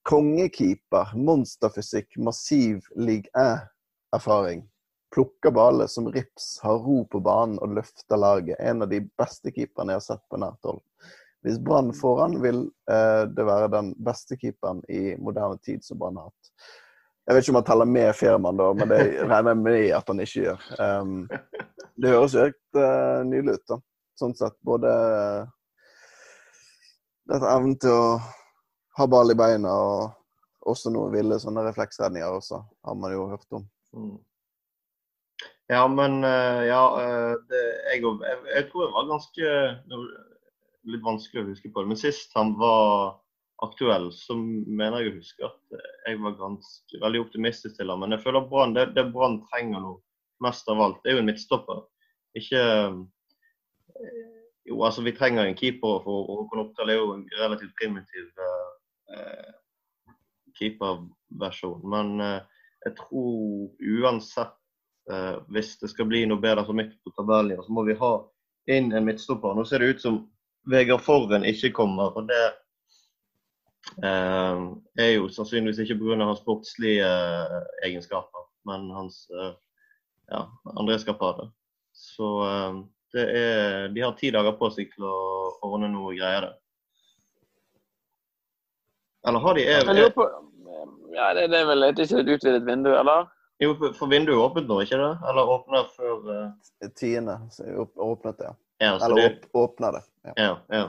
Kongekeeper, 0.04 1.14
monsterfysikk, 1.16 2.18
massiv 2.20 2.84
league 3.00 3.32
æ-erfaring 3.40 4.66
plukker 5.14 5.52
baller 5.54 5.88
som 5.88 6.08
rips, 6.12 6.60
har 6.64 6.80
ro 6.82 7.04
på 7.06 7.20
banen 7.24 7.60
og 7.62 7.76
løfter 7.78 8.18
laget. 8.18 8.60
En 8.60 8.82
av 8.82 8.90
de 8.90 9.04
beste 9.20 9.54
keeperne 9.54 9.94
jeg 9.94 10.02
har 10.02 10.08
sett 10.08 10.24
på 10.32 10.40
nært 10.42 10.66
hold. 10.66 10.82
Hvis 11.44 11.60
Brann 11.60 11.92
får 11.94 12.22
han, 12.22 12.38
vil 12.42 12.64
eh, 12.92 13.24
det 13.30 13.46
være 13.46 13.72
den 13.74 13.92
beste 14.00 14.38
keeperen 14.40 14.80
i 14.90 15.14
moderne 15.20 15.60
tid 15.62 15.84
som 15.84 16.00
Brann 16.00 16.18
har 16.18 16.32
hatt. 16.32 16.54
Jeg 17.24 17.36
vet 17.36 17.46
ikke 17.46 17.54
om 17.54 17.60
han 17.60 17.68
teller 17.68 17.90
med 17.90 18.16
Fjermann, 18.16 18.60
da, 18.60 18.70
men 18.76 18.90
det 18.92 19.02
regner 19.32 19.54
jeg 19.54 19.62
med 19.62 19.84
at 19.96 20.10
han 20.12 20.24
ikke 20.24 20.46
gjør. 20.48 20.66
Um, 20.80 21.14
det 22.00 22.12
høres 22.12 22.36
jo 22.36 22.48
helt 22.48 22.80
uh, 22.80 23.22
nydelig 23.28 23.60
ut, 23.60 23.66
da. 23.70 23.78
Sånn 24.20 24.36
sett. 24.38 24.58
Både 24.66 24.92
dette 27.30 27.48
evnen 27.48 27.78
til 27.80 27.96
å 27.96 28.18
ha 28.98 29.08
ball 29.10 29.32
i 29.32 29.38
beina 29.40 29.72
og 29.72 30.68
også 30.70 30.92
noen 30.94 31.14
ville 31.16 31.40
sånne 31.42 31.64
refleksredninger 31.66 32.38
også, 32.38 32.60
har 32.88 33.00
man 33.00 33.16
jo 33.16 33.28
hørt 33.32 33.56
om. 33.56 33.66
Mm. 33.96 34.18
Ja, 35.72 35.88
men 35.88 36.24
eh, 36.24 36.62
ja, 36.68 36.84
eh, 37.02 37.34
det, 37.50 37.62
jeg, 37.94 38.04
jeg, 38.04 38.40
jeg, 38.56 38.70
tror 38.70 38.86
det 38.86 38.94
var 38.94 39.12
ganske 39.12 39.52
Litt 40.84 41.04
vanskelig 41.06 41.40
å 41.40 41.48
huske 41.48 41.70
på 41.72 41.84
det. 41.84 41.90
Men 41.94 42.00
sist 42.00 42.34
han 42.36 42.58
var 42.60 43.22
aktuell, 43.64 44.10
så 44.12 44.36
mener 44.36 45.00
jeg 45.00 45.14
å 45.14 45.20
huske 45.22 45.46
at 45.48 45.78
jeg 46.10 46.18
var 46.20 46.34
ganske, 46.36 46.98
veldig 47.00 47.22
optimistisk 47.24 47.78
til 47.78 47.88
ham. 47.88 48.02
Men 48.04 48.12
jeg 48.18 48.26
føler 48.26 48.44
Brann 48.50 48.76
det, 48.76 48.90
det 48.98 49.06
Brann 49.14 49.38
trenger 49.48 49.80
nå 49.80 49.94
mest 50.44 50.68
av 50.68 50.82
alt, 50.84 51.00
det 51.04 51.14
er 51.14 51.16
jo 51.16 51.22
en 51.24 51.30
midtstopper. 51.32 51.80
Ikke 52.40 52.64
eh, 52.64 54.32
Jo, 54.64 54.78
altså 54.88 55.04
vi 55.04 55.12
trenger 55.16 55.48
en 55.48 55.58
keeper, 55.60 56.02
for 56.06 56.28
Håkon 56.28 56.62
Oppdal 56.62 56.92
er 56.92 57.00
jo 57.00 57.10
en 57.18 57.24
relativt 57.36 57.74
primitiv 57.80 58.44
eh, 58.44 59.50
keeperversjon. 60.60 61.82
Men 61.92 62.14
eh, 62.24 62.68
jeg 62.86 62.96
tror 63.00 63.98
uansett 64.04 64.60
eh, 65.12 65.36
hvis 65.54 65.76
det 65.82 65.90
skal 65.92 66.08
bli 66.10 66.24
noe 66.30 66.42
bedre 66.42 66.66
for 66.68 66.78
midt 66.78 66.96
på 67.04 67.14
tabellen, 67.18 67.62
så 67.64 67.74
må 67.74 67.86
vi 67.88 67.98
ha 68.00 68.14
inn 68.72 68.92
en 68.94 69.08
midtstopper. 69.08 69.56
Nå 69.56 69.66
ser 69.68 69.84
det 69.84 69.96
ut 69.96 70.04
som 70.04 70.22
Vegard 70.70 71.04
Forren 71.04 71.46
ikke 71.48 71.74
kommer. 71.76 72.16
og 72.16 72.30
det 72.30 72.44
eh, 74.04 74.64
er 75.04 75.12
jo 75.16 75.28
sannsynligvis 75.30 75.84
ikke 75.84 76.00
pga. 76.00 76.24
hans 76.24 76.42
sportslige 76.44 77.08
eh, 77.08 77.60
egenskaper, 77.90 78.48
men 78.70 78.90
hans 78.96 79.28
eh, 79.32 79.54
ja, 80.32 80.48
andre 80.78 81.00
skaper 81.00 81.50
Så 81.94 82.30
eh, 82.48 82.84
det 83.14 83.26
er, 83.30 83.88
de 83.94 84.02
har 84.02 84.16
ti 84.18 84.32
dager 84.34 84.56
på 84.58 84.72
seg 84.74 84.90
til 84.96 85.06
å 85.06 85.18
ordne 85.62 85.92
noe 85.94 86.16
greier 86.18 86.48
der. 86.48 86.56
Eller 89.28 89.40
har 89.40 89.56
de 89.56 89.68
evig 89.70 90.08
Ja, 91.14 91.28
det, 91.38 91.48
det 91.54 91.60
er 91.60 91.68
vel 91.70 91.86
et, 91.86 92.00
ikke 92.00 92.24
et 92.24 92.32
utvidet 92.34 92.66
vindu, 92.66 92.90
eller? 92.98 93.30
Jo, 93.62 93.74
for 93.94 94.10
vinduet 94.10 94.36
er 94.36 94.44
åpent 94.44 94.68
nå, 94.68 94.80
ikke 94.84 94.98
det? 95.00 95.12
Eller 95.30 95.50
åpner 95.56 95.90
før 95.94 96.24
uh... 96.26 96.90
Tiende 96.98 97.38
åpnet 98.02 98.40
det, 98.40 98.48
ja. 98.50 98.56
ja 98.82 98.94
Eller 98.98 99.16
det... 99.22 99.50
åpner 99.54 100.00
det. 100.00 100.04
Ja. 100.24 100.34
ja, 100.36 100.54
ja. 100.70 100.88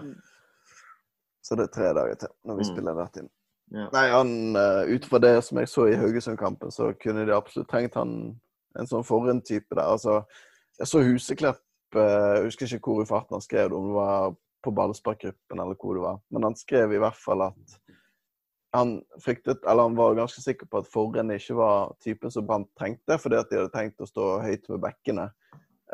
Så 1.45 1.59
det 1.61 1.69
er 1.69 1.75
tre 1.75 1.91
dager 1.97 2.21
til 2.23 2.33
når 2.49 2.61
vi 2.61 2.65
mm. 2.65 2.71
spiller 2.71 2.97
rett 2.99 3.21
inn. 3.21 3.29
Ja. 3.75 3.89
Nei, 3.93 4.07
han, 4.13 4.33
uh, 4.57 4.83
Ut 4.89 5.07
fra 5.09 5.21
det 5.21 5.35
som 5.45 5.61
jeg 5.61 5.71
så 5.73 5.87
i 5.91 5.99
Haugesund-kampen, 5.99 6.73
så 6.73 6.93
kunne 7.01 7.27
de 7.27 7.37
absolutt 7.37 7.69
trengt 7.73 7.99
han 7.99 8.17
en 8.79 8.89
sånn 8.91 9.07
forhånd-type 9.07 9.75
der. 9.75 9.85
Altså, 9.85 10.23
jeg 10.81 10.91
så 10.91 11.03
Huseklepp 11.05 11.63
uh, 11.97 12.41
Jeg 12.41 12.49
husker 12.49 12.77
ikke 12.79 12.97
hvor 12.97 13.05
i 13.05 13.09
farten 13.09 13.37
han 13.37 13.45
skrev 13.45 13.71
det, 13.71 13.79
om 13.79 13.91
det 13.91 13.99
var 13.99 14.35
på 14.65 14.73
ballsparkgruppen 14.73 15.61
eller 15.61 15.77
hvor 15.77 15.99
det 15.99 16.05
var. 16.07 16.21
Men 16.33 16.49
han 16.49 16.57
skrev 16.57 16.95
i 16.95 17.01
hvert 17.03 17.19
fall 17.21 17.45
at 17.51 17.77
han 18.75 19.03
fryktet, 19.23 19.65
eller 19.65 19.83
han 19.83 19.97
var 19.97 20.15
ganske 20.15 20.43
sikker 20.43 20.67
på 20.67 20.81
at 20.83 20.89
forrenn 20.91 21.31
ikke 21.31 21.55
var 21.55 21.93
typen 22.03 22.33
som 22.35 22.47
Brann 22.47 22.67
trengte, 22.79 23.19
fordi 23.23 23.39
at 23.39 23.51
de 23.51 23.61
hadde 23.61 23.75
tenkt 23.75 24.03
å 24.03 24.09
stå 24.09 24.25
høyt 24.43 24.67
med 24.73 24.83
bekkene. 24.83 25.29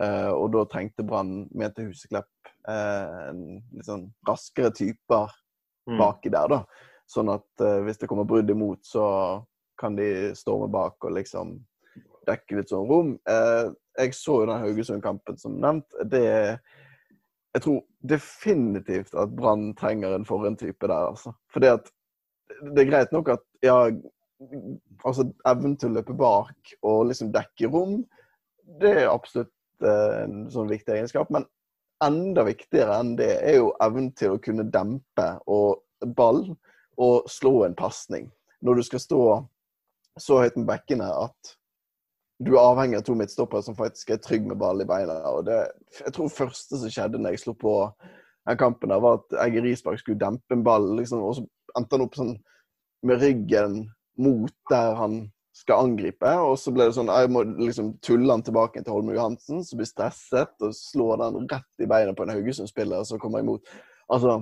Eh, 0.01 0.31
og 0.33 0.49
da 0.55 0.65
trengte 0.71 1.05
Brann, 1.05 1.43
mente 1.53 1.85
Huseklepp, 1.85 2.31
eh, 2.73 3.19
en 3.29 3.43
litt 3.75 3.89
sånn 3.89 4.07
raskere 4.29 4.73
typer 4.73 5.29
mm. 5.91 5.99
baki 6.01 6.33
der, 6.33 6.55
da. 6.55 6.89
Sånn 7.11 7.33
at 7.35 7.65
eh, 7.67 7.83
hvis 7.85 8.01
det 8.01 8.09
kommer 8.09 8.29
brudd 8.29 8.49
imot, 8.49 8.81
så 8.87 9.05
kan 9.81 10.01
de 10.01 10.33
storme 10.39 10.71
bak 10.73 11.05
og 11.05 11.19
liksom 11.19 11.59
dekke 12.29 12.63
litt 12.63 12.73
sånn 12.73 12.89
rom. 12.89 13.15
jeg 13.27 14.13
så 14.15 14.43
jo 14.43 14.49
den 14.49 14.61
Haugesund-kampen 14.61 15.39
som 15.41 15.57
nevnt. 15.61 15.89
Det 16.05 16.59
Jeg 17.57 17.63
tror 17.65 17.81
definitivt 18.07 19.15
at 19.19 19.33
Brann 19.37 19.73
trenger 19.75 20.15
en 20.15 20.25
forren 20.25 20.57
type 20.57 20.87
der, 20.87 21.09
altså. 21.13 21.33
Fordi 21.53 21.73
at 21.77 21.89
det 22.75 22.83
er 22.83 22.90
greit 22.90 23.12
nok 23.14 23.33
at 23.37 23.45
ja, 23.64 23.76
altså 25.04 25.26
evnen 25.49 25.76
til 25.78 25.90
å 25.90 25.99
løpe 25.99 26.16
bak 26.16 26.75
og 26.80 27.07
liksom 27.11 27.33
dekke 27.35 27.71
rom, 27.73 28.00
det 28.80 28.92
er 29.02 29.12
absolutt 29.12 29.52
eh, 29.85 30.25
en 30.25 30.45
sånn 30.52 30.71
viktig 30.71 30.95
egenskap. 30.97 31.30
Men 31.35 31.47
enda 32.04 32.45
viktigere 32.49 32.97
enn 33.00 33.14
det 33.19 33.33
er 33.38 33.61
jo 33.61 33.73
evnen 33.83 34.11
til 34.16 34.37
å 34.37 34.42
kunne 34.42 34.69
dempe 34.73 35.30
og 35.50 35.83
ball 36.16 36.47
og 37.00 37.30
slå 37.30 37.64
en 37.66 37.76
pasning. 37.76 38.28
Når 38.64 38.80
du 38.80 38.87
skal 38.87 39.02
stå 39.02 39.23
så 40.21 40.40
høyt 40.42 40.57
med 40.59 40.69
bekkene 40.69 41.09
at 41.09 41.54
du 42.40 42.54
er 42.54 42.62
avhengig 42.62 42.97
av 42.97 43.04
to 43.04 43.14
midtstoppere 43.19 43.64
som 43.64 43.76
faktisk 43.76 44.14
er 44.14 44.21
trygge 44.25 44.49
med 44.49 44.61
ball 44.61 44.80
i 44.80 44.88
beina. 44.88 45.19
og 45.28 45.45
det, 45.45 45.59
Jeg 46.00 46.14
tror 46.16 46.33
første 46.33 46.78
som 46.80 46.92
skjedde 46.92 47.21
når 47.21 47.37
jeg 47.37 47.42
slo 47.45 47.54
på 47.54 47.75
den 48.49 48.57
kampen, 48.57 48.88
der, 48.88 49.00
var 49.00 49.21
at 49.21 49.37
Egge 49.45 49.62
Risberg 49.62 50.00
skulle 50.00 50.21
dempe 50.21 50.57
en 50.57 50.64
ball. 50.64 50.87
Liksom, 50.97 51.21
og 51.21 51.37
så 51.37 51.45
endte 51.79 51.97
han 51.97 52.07
opp 52.07 52.17
sånn 52.19 52.35
med 53.07 53.23
ryggen 53.23 53.83
mot 54.21 54.53
der 54.71 54.95
han 54.99 55.21
skal 55.57 55.85
angripe. 55.87 56.31
Og 56.45 56.57
så 56.61 56.73
ble 56.75 56.89
det 56.89 56.97
sånn 56.97 57.11
Jeg 57.12 57.31
må 57.33 57.45
liksom 57.49 57.93
tulle 58.05 58.33
han 58.33 58.45
tilbake 58.47 58.83
til 58.83 58.95
Holme 58.95 59.17
Johansen, 59.17 59.65
som 59.67 59.81
blir 59.81 59.89
stresset 59.89 60.55
og 60.65 60.77
slår 60.77 61.21
den 61.25 61.50
rett 61.50 61.85
i 61.85 61.89
beina 61.91 62.15
på 62.17 62.27
en 62.27 62.35
Haugesund-spiller 62.35 63.05
som 63.09 63.21
kommer 63.23 63.45
imot. 63.45 63.65
Altså, 64.11 64.41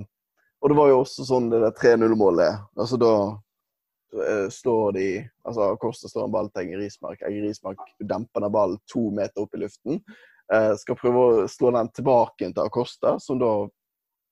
og 0.59 0.71
det 0.71 0.79
var 0.79 0.89
jo 0.91 1.03
også 1.03 1.27
sånn 1.27 1.51
det 1.51 1.61
der 1.63 1.75
3-0-målet. 1.77 2.65
Altså 2.79 2.99
da 2.99 3.13
uh, 3.29 4.47
står 4.51 4.95
de 4.97 5.07
altså 5.47 5.71
Kosta 5.81 6.11
slår 6.11 6.27
en 6.27 6.35
ball 6.35 6.51
til 6.51 6.65
Egge 6.65 6.81
Rismark. 6.83 7.23
Egge 7.27 7.45
Rismark 7.47 7.83
demper 7.99 8.45
den 8.45 8.55
ballen 8.55 8.81
to 8.91 9.07
meter 9.15 9.45
opp 9.45 9.55
i 9.55 9.63
luften. 9.63 10.03
Uh, 10.49 10.73
skal 10.81 10.97
prøve 10.97 11.25
å 11.25 11.49
slå 11.51 11.71
den 11.75 11.91
tilbake 11.93 12.49
til 12.49 12.63
Acosta, 12.65 13.17
som 13.21 13.41
da 13.41 13.53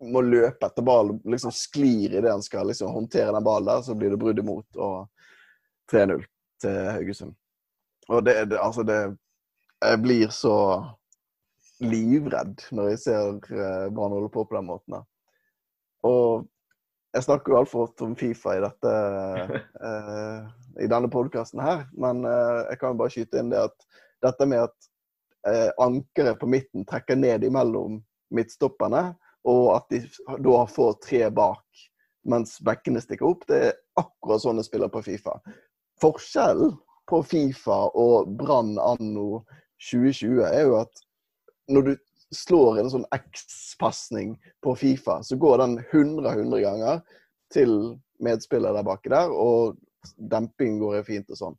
må 0.04 0.22
løpe 0.22 0.66
etter 0.66 0.86
ballen, 0.86 1.20
liksom 1.25 1.54
sklir 1.54 2.13
idet 2.20 2.32
han 2.32 2.44
skal 2.46 2.70
liksom 2.70 2.92
håndtere 2.94 3.34
den 3.34 3.46
ballen 3.46 3.70
der, 3.72 3.82
så 3.82 3.96
blir 3.98 4.13
det 4.13 4.20
brudd 4.22 4.39
imot 4.39 4.77
og 4.77 5.08
3-0 5.92 6.22
til 6.62 6.77
Haugesund. 6.92 7.34
Og 8.08 8.24
det, 8.25 8.36
det, 8.51 8.60
altså 8.62 8.84
det 8.88 9.18
Jeg 9.82 10.01
blir 10.01 10.30
så 10.34 10.58
livredd 11.84 12.63
når 12.74 12.88
jeg 12.89 13.00
ser 13.04 13.36
uh, 13.38 13.88
Brann 13.94 14.16
holde 14.16 14.30
på 14.34 14.44
på 14.44 14.56
den 14.56 14.66
måten. 14.66 14.96
der. 14.96 15.04
Og 16.04 16.48
jeg 17.13 17.24
snakker 17.24 17.54
jo 17.54 17.60
altfor 17.60 17.84
ofte 17.86 18.06
om 18.06 18.16
Fifa 18.18 18.56
i, 18.58 18.63
dette, 18.63 18.94
uh, 19.84 20.48
i 20.84 20.89
denne 20.89 21.10
podkasten 21.13 21.62
her, 21.62 21.86
men 21.94 22.25
uh, 22.25 22.66
jeg 22.70 22.80
kan 22.80 22.94
jo 22.94 23.01
bare 23.04 23.13
skyte 23.13 23.42
inn 23.42 23.54
det 23.54 23.68
at 23.70 23.89
dette 24.25 24.50
med 24.50 24.66
at 24.66 24.94
ankeret 25.80 26.36
på 26.42 26.48
midten 26.50 26.84
trekker 26.84 27.16
ned 27.16 27.46
imellom 27.48 28.01
midtstopperne, 28.36 29.13
og 29.48 29.75
at 29.75 29.88
de 29.94 30.01
da 30.44 30.63
får 30.70 30.98
tre 31.06 31.27
bak 31.32 31.63
mens 32.27 32.58
bekkene 32.65 33.01
stikker 33.03 33.29
opp. 33.29 33.46
Det 33.48 33.60
er 33.70 33.77
akkurat 34.00 34.44
sånn 34.44 34.60
jeg 34.60 34.67
spiller 34.70 34.91
på 34.91 35.03
Fifa. 35.06 35.38
Forskjellen 36.01 36.75
på 37.08 37.22
Fifa 37.24 37.77
og 37.98 38.34
Brann 38.39 38.75
anno 38.84 39.44
2020 39.79 40.44
er 40.50 40.65
jo 40.67 40.75
at 40.82 41.03
når 41.72 41.88
du 41.88 41.94
slår 42.36 42.82
en 42.82 42.91
sånn 42.91 43.08
X-pasning 43.15 44.36
på 44.63 44.75
Fifa, 44.75 45.22
så 45.24 45.38
går 45.39 45.62
den 45.63 45.77
100-100 45.86 46.63
ganger 46.65 47.01
til 47.53 47.72
medspiller 48.24 48.75
der 48.75 48.84
baki 48.88 49.12
der, 49.13 49.32
og 49.32 49.77
demping 50.17 50.82
går 50.82 51.03
fint 51.08 51.32
og 51.32 51.39
sånn. 51.39 51.58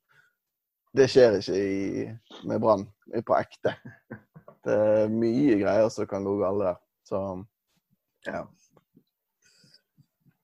Det 0.96 1.06
skjer 1.10 1.38
ikke 1.38 1.56
i, 1.56 2.06
med 2.48 2.60
Brann 2.64 2.86
på 3.24 3.36
ekte. 3.38 3.76
Det 4.66 4.74
er 4.74 5.12
mye 5.12 5.54
greier 5.60 5.86
som 5.92 6.08
kan 6.10 6.26
gå 6.26 6.34
galt 6.40 6.60
der. 6.60 6.78
Så 7.06 7.18
ja. 8.26 8.46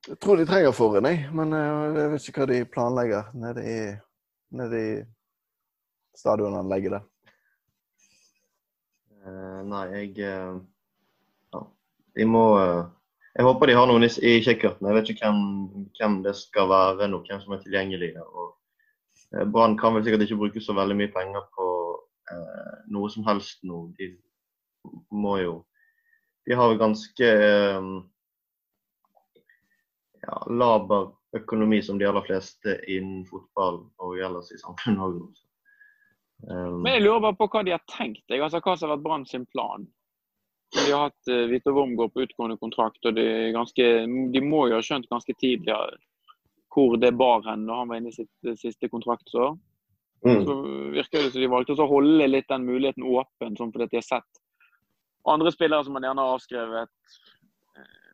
Jeg 0.05 0.19
tror 0.21 0.37
de 0.37 0.45
trenger 0.47 0.75
forhånd, 0.77 1.09
jeg. 1.09 1.29
Men 1.33 1.53
eh, 1.57 1.97
jeg 1.97 2.11
vet 2.13 2.29
ikke 2.29 2.45
hva 2.45 2.49
de 2.51 2.65
planlegger 2.69 3.31
nede 3.41 3.65
i, 3.65 3.79
nede 4.53 4.81
i 4.81 4.91
stadionanlegget 6.19 6.99
der. 6.99 7.07
Uh, 9.25 9.63
nei, 9.65 9.85
jeg 9.95 10.11
uh, 10.29 10.59
Ja. 11.55 11.63
De 12.19 12.27
må 12.29 12.43
uh, 12.61 12.83
Jeg 13.33 13.47
håper 13.47 13.71
de 13.71 13.77
har 13.79 13.89
noen 13.89 14.05
i, 14.05 14.11
i 14.21 14.43
kikkerten. 14.45 14.85
Jeg 14.91 14.99
vet 14.99 15.09
ikke 15.11 15.31
hvem, 15.31 15.41
hvem, 15.97 16.19
det 16.27 16.35
skal 16.37 16.69
være 16.69 17.09
nå, 17.09 17.23
hvem 17.25 17.41
som 17.41 17.57
er 17.57 17.63
tilgjengelig. 17.65 18.13
Og 18.21 19.49
Brann 19.51 19.79
kan 19.81 19.97
vel 19.97 20.05
sikkert 20.05 20.27
ikke 20.27 20.39
bruke 20.43 20.61
så 20.63 20.77
veldig 20.77 20.99
mye 21.01 21.11
penger 21.11 21.49
på 21.57 21.71
noe 22.95 23.09
som 23.11 23.25
helst 23.27 23.65
nå. 23.67 23.81
De 23.99 24.13
må 25.11 25.39
jo 25.41 25.57
de 26.47 26.57
har 26.59 26.75
ganske 26.81 27.31
ehm, 27.47 27.95
ja, 30.27 30.47
laber 30.51 31.13
økonomi 31.37 31.83
som 31.83 31.99
de 31.99 32.07
aller 32.07 32.25
fleste 32.27 32.79
innen 32.89 33.25
fotball 33.27 33.83
og 34.03 34.21
ellers 34.21 34.53
i 34.55 34.61
samfunnet 34.61 35.05
òg. 35.07 35.43
Um, 36.45 36.83
Men 36.85 36.99
jeg 36.99 37.05
lurer 37.05 37.23
bare 37.25 37.39
på 37.39 37.49
hva 37.53 37.63
de 37.65 37.73
har 37.73 37.85
tenkt, 37.89 38.25
altså 38.29 38.61
hva 38.61 38.75
som 38.77 38.89
har 38.89 38.97
vært 38.97 39.05
Brann 39.07 39.27
sin 39.29 39.47
plan. 39.49 39.87
De 40.75 40.89
har 40.91 41.09
hatt 41.09 41.31
uh, 41.31 41.47
Vito 41.51 41.73
Wormgård 41.73 42.13
på 42.15 42.27
utgående 42.27 42.59
kontrakt, 42.61 43.01
og 43.07 43.17
de, 43.17 43.27
ganske, 43.55 43.87
de, 44.35 44.43
må 44.45 44.67
jo 44.69 44.79
ha 44.79 44.85
skjønt 44.85 45.09
ganske 45.13 45.37
tidlig 45.41 45.77
hvor 46.75 46.97
det 46.99 47.13
bar 47.15 47.45
hen 47.47 47.69
når 47.69 47.81
han 47.81 47.91
var 47.91 48.01
inne 48.01 48.11
i 48.11 48.17
sitt 48.17 48.49
uh, 48.49 48.57
siste 48.61 48.91
kontraktsår. 48.93 49.55
Mm. 50.25 50.41
Så 50.47 50.55
virker 50.95 51.21
det 51.21 51.33
som 51.35 51.43
de 51.43 51.53
valgte 51.53 51.77
å 51.77 51.89
holde 51.89 52.27
litt 52.31 52.49
den 52.49 52.65
muligheten 52.65 53.05
åpen, 53.05 53.57
sånn 53.59 53.73
fordi 53.73 53.91
de 53.93 54.01
har 54.01 54.07
sett 54.07 54.44
andre 55.25 55.53
spillere 55.53 55.85
som 55.85 55.93
man 55.97 56.03
gjerne 56.03 56.21
har 56.21 56.35
avskrevet. 56.35 56.91
Eh, 57.77 58.13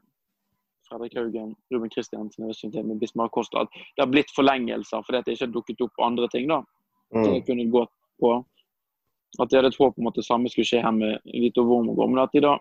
Fredrik 0.89 1.17
Haugen, 1.19 1.55
Ruben 1.71 1.91
Kristiansen, 1.91 2.99
Bismar 2.99 3.29
Kosta. 3.29 3.61
At 3.61 3.69
det 3.97 4.03
har 4.03 4.11
blitt 4.11 4.33
forlengelser 4.37 5.03
fordi 5.07 5.23
det 5.27 5.37
ikke 5.37 5.47
har 5.47 5.55
dukket 5.59 5.85
opp 5.87 6.07
andre 6.07 6.29
ting. 6.29 6.49
da. 6.49 6.63
Mm. 7.15 7.23
Det 7.27 7.47
kunne 7.47 7.71
gått 7.71 7.95
på. 8.21 8.35
At 9.39 9.51
de 9.51 9.57
hadde 9.57 9.71
et 9.71 9.79
håp 9.79 9.99
om 9.99 10.11
at 10.11 10.19
det 10.19 10.27
samme 10.27 10.51
skulle 10.51 10.67
skje 10.67 10.83
her 10.83 10.95
med 10.95 11.19
Vito 11.25 11.65
Wormgård. 11.67 12.11
Men 12.11 12.25
at 12.25 12.33
de 12.35 12.41
da 12.47 12.59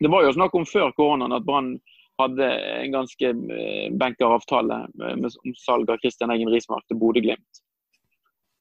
Det 0.00 0.08
var 0.10 0.24
jo 0.24 0.32
snakk 0.32 0.54
om 0.54 0.64
før 0.66 0.90
koronaen 0.96 1.32
at 1.36 1.44
Brann 1.44 1.76
hadde 2.18 2.46
en 2.48 2.92
ganske 2.92 3.28
eh, 3.28 3.92
benker 3.92 4.26
avtale 4.26 4.78
om 4.98 5.54
salg 5.54 5.90
av 5.90 6.00
Kristian 6.02 6.32
Eggen 6.32 6.50
Rismark 6.50 6.86
til 6.88 6.98
Bodø-Glimt. 6.98 7.60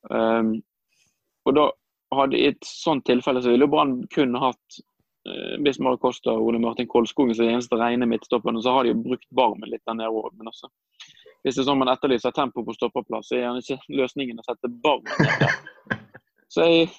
Um, 0.09 0.61
og 1.45 1.55
da 1.55 1.65
hadde 2.15 2.37
I 2.37 2.47
et 2.51 2.65
sånt 2.67 3.05
tilfelle 3.05 3.41
så 3.41 3.53
ville 3.53 3.67
Brann 3.71 4.01
kun 4.11 4.35
hatt 4.35 4.79
eh, 5.27 5.57
Bismar 5.63 5.97
Costa 6.01 6.33
og 6.33 6.49
Ole 6.49 6.59
Martin 6.59 6.89
Kolskogen 6.91 7.35
som 7.35 7.47
eneste 7.47 7.79
rene 7.79 8.07
midtstopperne. 8.09 8.61
Så 8.61 8.73
har 8.75 8.83
de 8.83 8.93
jo 8.93 9.03
brukt 9.05 9.29
Barmen 9.35 9.71
litt 9.71 9.83
der 9.87 9.97
nede 9.99 10.11
òg. 10.11 10.33
Men 10.39 10.51
også, 10.51 10.69
hvis 11.43 11.55
det 11.55 11.63
er 11.63 11.69
sånn 11.69 11.79
man 11.81 11.93
etterlyser 11.93 12.35
tempo 12.35 12.65
på 12.67 12.75
stopperplass, 12.75 13.29
så 13.29 13.37
er 13.37 13.45
gjerne 13.45 13.63
ikke 13.63 13.97
løsningen 14.01 14.43
å 14.43 14.47
sette 14.47 14.73
Barmen 14.83 15.23
ned 15.23 15.45
der. 15.45 16.03
Så 16.51 16.67
jeg, 16.67 16.89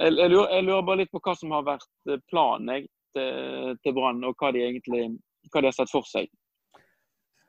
jeg, 0.00 0.12
jeg, 0.16 0.30
lurer, 0.32 0.48
jeg, 0.54 0.64
lurer, 0.64 0.84
bare 0.88 1.02
litt 1.02 1.12
på 1.12 1.20
hva 1.20 1.36
som 1.36 1.52
har 1.52 1.66
vært 1.66 1.90
eh, 2.08 2.22
planen 2.32 2.72
jeg, 2.72 2.88
til, 3.16 3.76
til 3.84 3.96
Brann, 3.96 4.24
og 4.28 4.36
hva 4.40 4.52
de 4.52 4.64
egentlig 4.64 5.06
hva 5.52 5.62
de 5.62 5.70
har 5.70 5.76
sett 5.76 5.92
for 5.92 6.08
seg. 6.08 6.30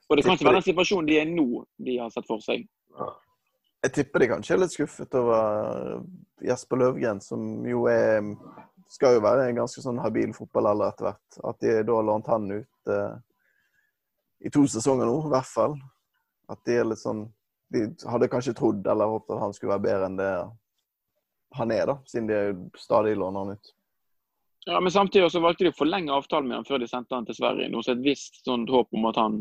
Og 0.08 0.16
det 0.16 0.24
kan 0.24 0.38
ikke 0.38 0.48
være 0.48 0.60
den 0.62 0.68
situasjonen 0.70 1.08
de 1.10 1.18
er 1.20 1.32
nå, 1.32 1.64
de 1.84 1.98
har 2.00 2.12
sett 2.14 2.28
for 2.28 2.44
seg. 2.44 2.68
Jeg 3.86 3.93
tipper 3.93 4.24
de 4.24 4.29
kanskje 4.31 4.55
er 4.55 4.62
litt 4.63 4.74
skuffet 4.74 5.15
over 5.19 6.01
Jesper 6.43 6.81
Løvgren, 6.81 7.22
som 7.22 7.65
jo 7.67 7.86
er 7.91 8.24
skal 8.89 9.17
jo 9.17 9.24
være 9.24 9.50
en 9.50 9.57
ganske 9.60 9.81
sånn 9.84 10.00
habil 10.00 10.31
fotballalder 10.36 10.93
etter 10.93 11.10
hvert. 11.10 11.39
At 11.50 11.57
de 11.63 11.74
da 11.84 11.96
har 11.98 12.05
lånt 12.07 12.29
han 12.31 12.46
ut 12.53 12.91
eh, 12.93 13.15
i 14.48 14.51
to 14.53 14.63
sesonger 14.72 15.10
nå, 15.10 15.17
i 15.27 15.34
hvert 15.34 15.50
fall. 15.50 15.75
At 16.48 16.62
de 16.65 16.77
er 16.79 16.88
litt 16.88 17.01
sånn 17.03 17.25
de 17.74 17.84
hadde 18.07 18.29
kanskje 18.31 18.55
trodd 18.55 18.86
eller 18.88 19.12
håpet 19.12 19.34
at 19.36 19.43
han 19.43 19.55
skulle 19.55 19.74
være 19.75 19.86
bedre 19.88 20.07
enn 20.07 20.19
det 20.19 20.29
han 21.57 21.72
er, 21.72 21.89
da, 21.89 21.98
siden 22.07 22.29
de 22.29 22.79
stadig 22.79 23.15
låner 23.17 23.43
han 23.43 23.57
ut. 23.57 23.74
Ja, 24.67 24.79
Men 24.79 24.91
samtidig 24.91 25.31
så 25.31 25.39
valgte 25.39 25.63
de 25.63 25.72
å 25.72 25.77
forlenge 25.77 26.15
avtalen 26.15 26.50
med 26.50 26.60
han 26.60 26.67
før 26.67 26.81
de 26.84 26.89
sendte 26.91 27.15
han 27.15 27.27
til 27.27 27.38
Sverige. 27.38 27.69
Noe 27.72 27.84
som 27.86 27.96
er 27.96 28.01
et 28.01 28.07
visst 28.07 28.41
sånt 28.43 28.72
håp 28.72 28.91
om 28.96 29.07
at 29.07 29.19
han 29.19 29.38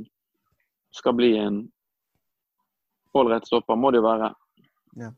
skal 0.95 1.17
bli 1.19 1.33
en 1.39 1.65
ålreit 3.23 3.47
stopper, 3.49 3.79
må 3.79 3.93
det 3.93 4.03
jo 4.03 4.09
være. 4.09 4.33
Ja. 5.01 5.13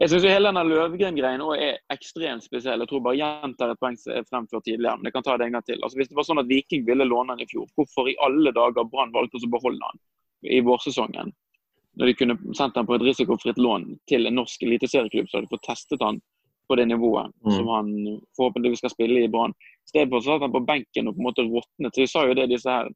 Jeg 0.00 0.08
syns 0.08 0.24
hele 0.24 0.48
denne 0.48 0.62
Løvgren-greien 0.66 1.42
er 1.54 1.76
ekstremt 1.92 2.44
spesiell. 2.46 2.80
Jeg 2.80 2.90
tror 2.90 3.02
bare 3.04 3.18
gjentar 3.20 3.70
et 3.72 3.80
poeng 3.80 3.98
som 4.00 4.14
er 4.16 4.24
fremført 4.26 4.64
tidligere. 4.64 4.96
men 4.96 5.08
jeg 5.08 5.14
kan 5.14 5.26
ta 5.26 5.36
det 5.36 5.46
en 5.46 5.58
gang 5.58 5.66
til. 5.66 5.78
Altså, 5.82 5.98
hvis 6.00 6.08
det 6.08 6.16
var 6.16 6.26
sånn 6.26 6.40
at 6.42 6.48
Viking 6.48 6.86
ville 6.86 7.04
låne 7.04 7.36
han 7.36 7.44
i 7.44 7.48
fjor, 7.50 7.68
hvorfor 7.76 8.08
i 8.08 8.16
alle 8.24 8.54
dager 8.56 8.88
Brann 8.88 9.12
valgte 9.12 9.38
å 9.38 9.52
beholde 9.52 9.84
han 9.84 10.00
i 10.42 10.60
vårsesongen? 10.64 11.32
Når 12.00 12.08
de 12.08 12.14
kunne 12.16 12.38
sendt 12.56 12.78
han 12.80 12.88
på 12.88 12.96
et 12.96 13.04
risikofritt 13.04 13.60
lån 13.60 13.84
til 14.08 14.26
en 14.26 14.38
norsk 14.40 14.62
eliteserieklubb, 14.64 15.28
så 15.28 15.38
hadde 15.38 15.50
de 15.50 15.54
fått 15.54 15.68
testet 15.68 16.02
han 16.02 16.22
på 16.70 16.78
det 16.80 16.86
nivået 16.88 17.28
mm. 17.44 17.52
som 17.52 17.68
han 17.68 17.88
forhåpentligvis 18.38 18.80
skal 18.80 18.94
spille 18.94 19.20
i 19.20 19.28
Brann. 19.28 19.52
I 19.52 19.92
stedet 19.92 20.08
for 20.08 20.24
satt 20.24 20.40
han 20.40 20.54
på 20.54 20.64
benken 20.64 21.10
og 21.10 21.18
på 21.18 21.20
en 21.20 21.28
måte 21.28 21.44
råtnet. 21.44 21.92
Så 21.92 22.00
de 22.00 22.08
sa 22.08 22.24
jo 22.24 22.36
det, 22.38 22.48
disse 22.48 22.70
her 22.70 22.88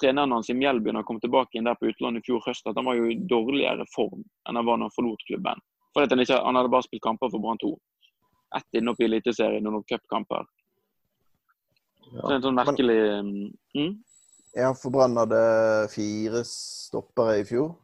treneren 0.00 0.32
hans 0.32 0.50
i 0.50 0.56
Mjelby 0.56 0.92
når 0.92 1.02
han 1.02 1.08
kom 1.08 1.20
tilbake 1.22 1.58
inn 1.58 1.68
der 1.68 1.78
på 1.78 1.90
utlandet 1.90 2.24
i 2.24 2.30
fjor 2.30 2.42
høst, 2.46 2.66
at 2.66 2.78
han 2.78 2.88
var 2.88 2.98
jo 2.98 3.10
i 3.10 3.18
dårligere 3.30 3.86
form 3.94 4.22
enn 4.22 4.58
han 4.58 4.66
var 4.66 4.80
når 4.80 4.90
han 4.90 4.96
forlot 4.96 5.26
klubben. 5.28 5.62
For 5.94 6.06
han, 6.06 6.22
ikke, 6.22 6.38
han, 6.38 6.58
hadde 6.58 6.72
bare 6.72 6.86
spilt 6.86 7.02
kamper 7.04 7.30
for 7.32 7.42
Brann 7.42 7.60
2. 7.62 7.72
Ett 8.58 8.78
inne 8.78 8.94
i 8.98 9.06
Eliteserien 9.06 9.66
og 9.66 9.76
noen 9.76 9.86
cupkamper. 9.90 10.46
Ja. 12.10 12.24
er 12.26 12.36
en 12.36 12.42
sånn 12.42 12.56
merkelig 12.58 13.00
mm? 13.22 13.92
Ja, 14.58 14.72
for 14.74 14.90
Brann 14.94 15.18
hadde 15.18 15.40
fire 15.92 16.42
stoppere 16.46 17.38
i 17.42 17.46
fjor. 17.46 17.74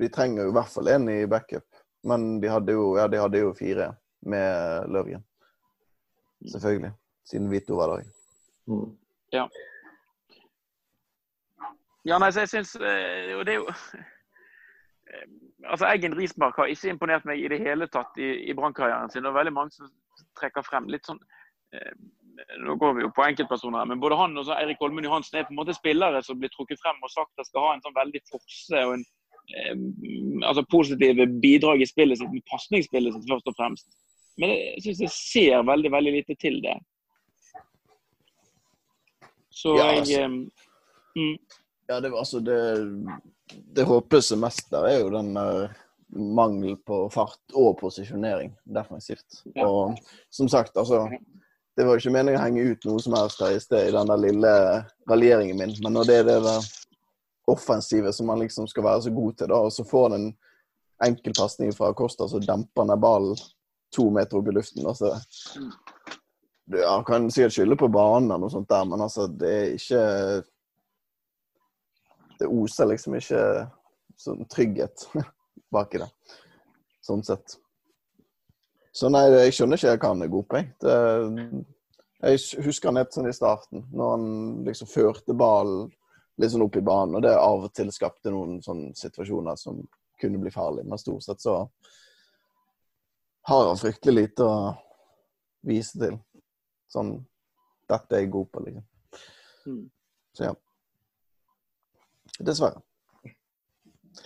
De 0.00 0.08
trenger 0.12 0.44
jo 0.44 0.52
i 0.52 0.56
hvert 0.56 0.72
fall 0.72 0.90
én 0.92 1.08
i 1.12 1.18
backup. 1.28 1.66
Men 2.08 2.40
de 2.40 2.48
hadde 2.48 2.76
jo, 2.76 2.94
ja, 2.96 3.06
de 3.12 3.20
hadde 3.20 3.42
jo 3.42 3.52
fire 3.56 3.90
med 4.28 4.88
Løvgen. 4.92 5.24
Selvfølgelig. 6.48 6.92
Siden 7.28 7.50
Vito 7.52 7.76
var 7.76 7.94
der. 7.94 8.06
Mm. 8.68 8.96
Ja. 9.32 9.48
Ja, 12.08 12.16
nei, 12.18 12.30
så 12.32 12.46
jeg 12.46 12.52
syns 12.54 12.74
eh, 12.80 13.34
Og 13.36 13.44
det 13.44 13.54
er 13.54 13.60
jo 13.60 13.66
altså 15.68 15.86
Eggen 15.86 16.14
Rismark 16.16 16.56
har 16.56 16.70
ikke 16.70 16.92
imponert 16.92 17.26
meg 17.28 17.42
i 17.42 17.50
det 17.50 17.60
hele 17.62 17.88
tatt 17.92 18.16
i, 18.20 18.30
i 18.50 18.56
brannkarrieren 18.56 19.10
sin. 19.10 19.24
Det 19.24 19.30
er 19.30 19.38
veldig 19.40 19.52
mange 19.56 19.74
som 19.74 19.90
trekker 20.38 20.64
frem 20.66 20.88
litt 20.92 21.06
sånn 21.08 21.20
eh, 21.74 21.94
Nå 22.64 22.76
går 22.80 22.94
vi 22.96 23.02
jo 23.04 23.10
på 23.12 23.24
enkeltpersoner, 23.26 23.84
men 23.90 24.00
både 24.00 24.16
han 24.16 24.38
og 24.40 24.48
Eirik 24.54 24.80
Holmen 24.80 25.04
Johansen 25.04 25.38
er 25.38 25.48
på 25.48 25.52
en 25.52 25.58
måte 25.58 25.76
spillere 25.76 26.22
som 26.24 26.38
blir 26.40 26.52
trukket 26.54 26.80
frem 26.80 26.96
og 27.04 27.12
sagt 27.12 27.42
at 27.42 27.48
skal 27.48 27.66
ha 27.66 27.72
en 27.74 27.82
sånn 27.84 27.96
veldig 27.98 28.22
forse 28.30 28.84
og 28.86 28.94
en 28.96 29.04
eh, 29.52 29.82
altså 30.48 30.64
positive 30.72 31.26
bidrag 31.42 31.84
i 31.84 31.90
spillet 31.90 32.20
sitt, 32.20 32.38
pasningsspillet 32.48 33.16
sitt 33.16 33.28
først 33.28 33.50
og 33.52 33.58
fremst. 33.58 33.90
Men 34.40 34.54
jeg 34.54 34.86
syns 34.86 35.04
jeg 35.04 35.12
ser 35.16 35.66
veldig, 35.68 35.92
veldig 35.92 36.14
lite 36.16 36.38
til 36.40 36.62
det. 36.64 36.78
Så 39.52 39.74
ja, 39.76 39.90
altså. 39.98 40.14
jeg 40.14 40.24
eh, 40.24 40.30
mm. 41.18 41.36
Ja, 41.90 41.98
det, 41.98 42.12
altså 42.14 42.38
det 42.44 42.58
det 43.74 43.86
håpløse 43.86 44.38
mest 44.38 44.70
der 44.70 44.86
er 44.88 44.98
jo 45.00 45.10
den 45.10 45.32
der 45.34 45.70
mangel 46.10 46.76
på 46.86 47.04
fart 47.12 47.54
og 47.54 47.76
posisjonering 47.80 48.52
defensivt. 48.64 49.42
Ja. 49.54 49.66
Og 49.66 49.98
som 50.30 50.48
sagt, 50.48 50.76
altså 50.76 51.08
Det 51.76 51.86
var 51.86 51.94
jo 51.94 52.02
ikke 52.02 52.12
meningen 52.12 52.36
å 52.36 52.42
henge 52.42 52.64
ut 52.66 52.84
noe 52.84 53.00
som 53.00 53.14
helst 53.14 53.40
her 53.40 53.54
i 53.54 53.60
sted 53.62 53.88
i 53.88 53.92
den 53.94 54.10
der 54.10 54.18
lille 54.20 54.50
raljeringen 55.08 55.56
min, 55.56 55.70
men 55.80 55.94
når 55.94 56.08
det 56.08 56.16
er 56.18 56.24
det 56.26 56.34
der 56.44 56.66
offensive 57.48 58.10
som 58.12 58.26
man 58.28 58.42
liksom 58.42 58.66
skal 58.68 58.84
være 58.84 59.04
så 59.06 59.12
god 59.14 59.36
til, 59.38 59.48
da, 59.48 59.60
og 59.64 59.72
så 59.72 59.86
får 59.86 60.10
den 60.12 60.26
en 60.26 61.06
enkel 61.06 61.32
pasning 61.38 61.70
fra 61.72 61.92
Costa, 61.96 62.26
så 62.28 62.42
demper 62.42 62.84
han 62.84 63.00
ballen 63.00 63.38
to 63.94 64.10
meter 64.12 64.40
opp 64.40 64.50
i 64.50 64.56
luften. 64.58 64.86
altså 64.86 65.14
ja, 66.74 66.98
kan 67.06 67.30
sikkert 67.30 67.54
skylde 67.54 67.78
på 67.80 67.88
banen 67.88 68.34
og 68.34 68.42
noe 68.42 68.52
sånt 68.52 68.68
der, 68.68 68.84
men 68.90 69.06
altså, 69.06 69.30
det 69.40 69.54
er 69.54 69.72
ikke 69.78 70.04
det 72.40 72.48
oser 72.48 72.88
liksom 72.90 73.16
ikke 73.18 73.42
sånn 74.20 74.46
trygghet 74.50 75.06
i 75.14 76.00
det. 76.00 76.08
Sånn 77.04 77.24
sett. 77.24 77.56
Så 78.92 79.08
nei, 79.12 79.26
jeg 79.46 79.54
skjønner 79.54 79.78
ikke 79.78 79.94
hva 80.00 80.12
han 80.14 80.24
er 80.24 80.32
god 80.32 80.48
på, 80.50 80.60
jeg. 80.60 81.62
jeg 82.24 82.64
husker 82.66 82.90
han 82.90 82.98
helt 83.00 83.14
sånn 83.14 83.30
i 83.30 83.36
starten, 83.36 83.84
når 83.94 84.12
han 84.16 84.26
liksom 84.66 84.90
førte 84.90 85.36
ballen 85.36 85.88
litt 86.40 86.52
sånn 86.52 86.64
opp 86.64 86.76
i 86.76 86.84
banen, 86.84 87.18
og 87.18 87.24
det 87.24 87.36
av 87.36 87.66
og 87.66 87.72
til 87.76 87.92
skapte 87.92 88.32
noen 88.32 88.58
sånne 88.64 88.94
situasjoner 88.96 89.58
som 89.60 89.82
kunne 90.20 90.40
bli 90.40 90.52
farlige. 90.52 90.88
Men 90.88 91.00
stort 91.00 91.24
sett 91.26 91.42
så 91.44 91.56
har 93.48 93.68
han 93.68 93.80
fryktelig 93.80 94.16
lite 94.16 94.46
å 94.46 94.56
vise 95.68 96.00
til. 96.00 96.16
Sånn 96.90 97.18
Dette 97.90 98.14
er 98.14 98.20
jeg 98.22 98.30
god 98.30 98.46
på, 98.54 98.60
liksom. 98.62 98.84
Mm. 99.66 99.86
Så 100.38 100.44
ja. 100.44 100.52
Dessverre. 102.40 102.80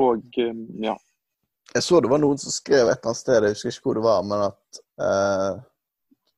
og 0.00 0.40
um, 0.44 0.66
ja. 0.84 0.96
Jeg 1.74 1.84
så 1.84 2.00
det 2.00 2.08
var 2.08 2.20
noen 2.22 2.40
som 2.40 2.52
skrev 2.52 2.88
et 2.88 2.96
eller 2.96 3.10
annet 3.10 3.20
sted, 3.20 3.44
jeg 3.44 3.56
husker 3.56 3.74
ikke 3.74 3.90
hvor 3.90 4.00
det 4.00 4.06
var, 4.08 4.28
men 4.28 4.44
at 4.50 4.84
uh 4.96 5.64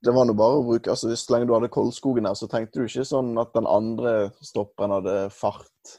det 0.04 0.14
var 0.14 0.28
nå 0.28 0.34
bare 0.38 0.60
å 0.60 0.66
bruke 0.66 0.92
altså 0.92 1.10
Så 1.16 1.32
lenge 1.34 1.48
du 1.48 1.54
hadde 1.56 1.70
Koldskogen 1.74 2.28
her, 2.28 2.36
så 2.38 2.46
tenkte 2.50 2.80
du 2.80 2.86
ikke 2.86 3.06
sånn 3.06 3.32
at 3.40 3.50
den 3.56 3.66
andre 3.66 4.30
stopperen 4.44 4.94
hadde 4.98 5.16
fart. 5.34 5.94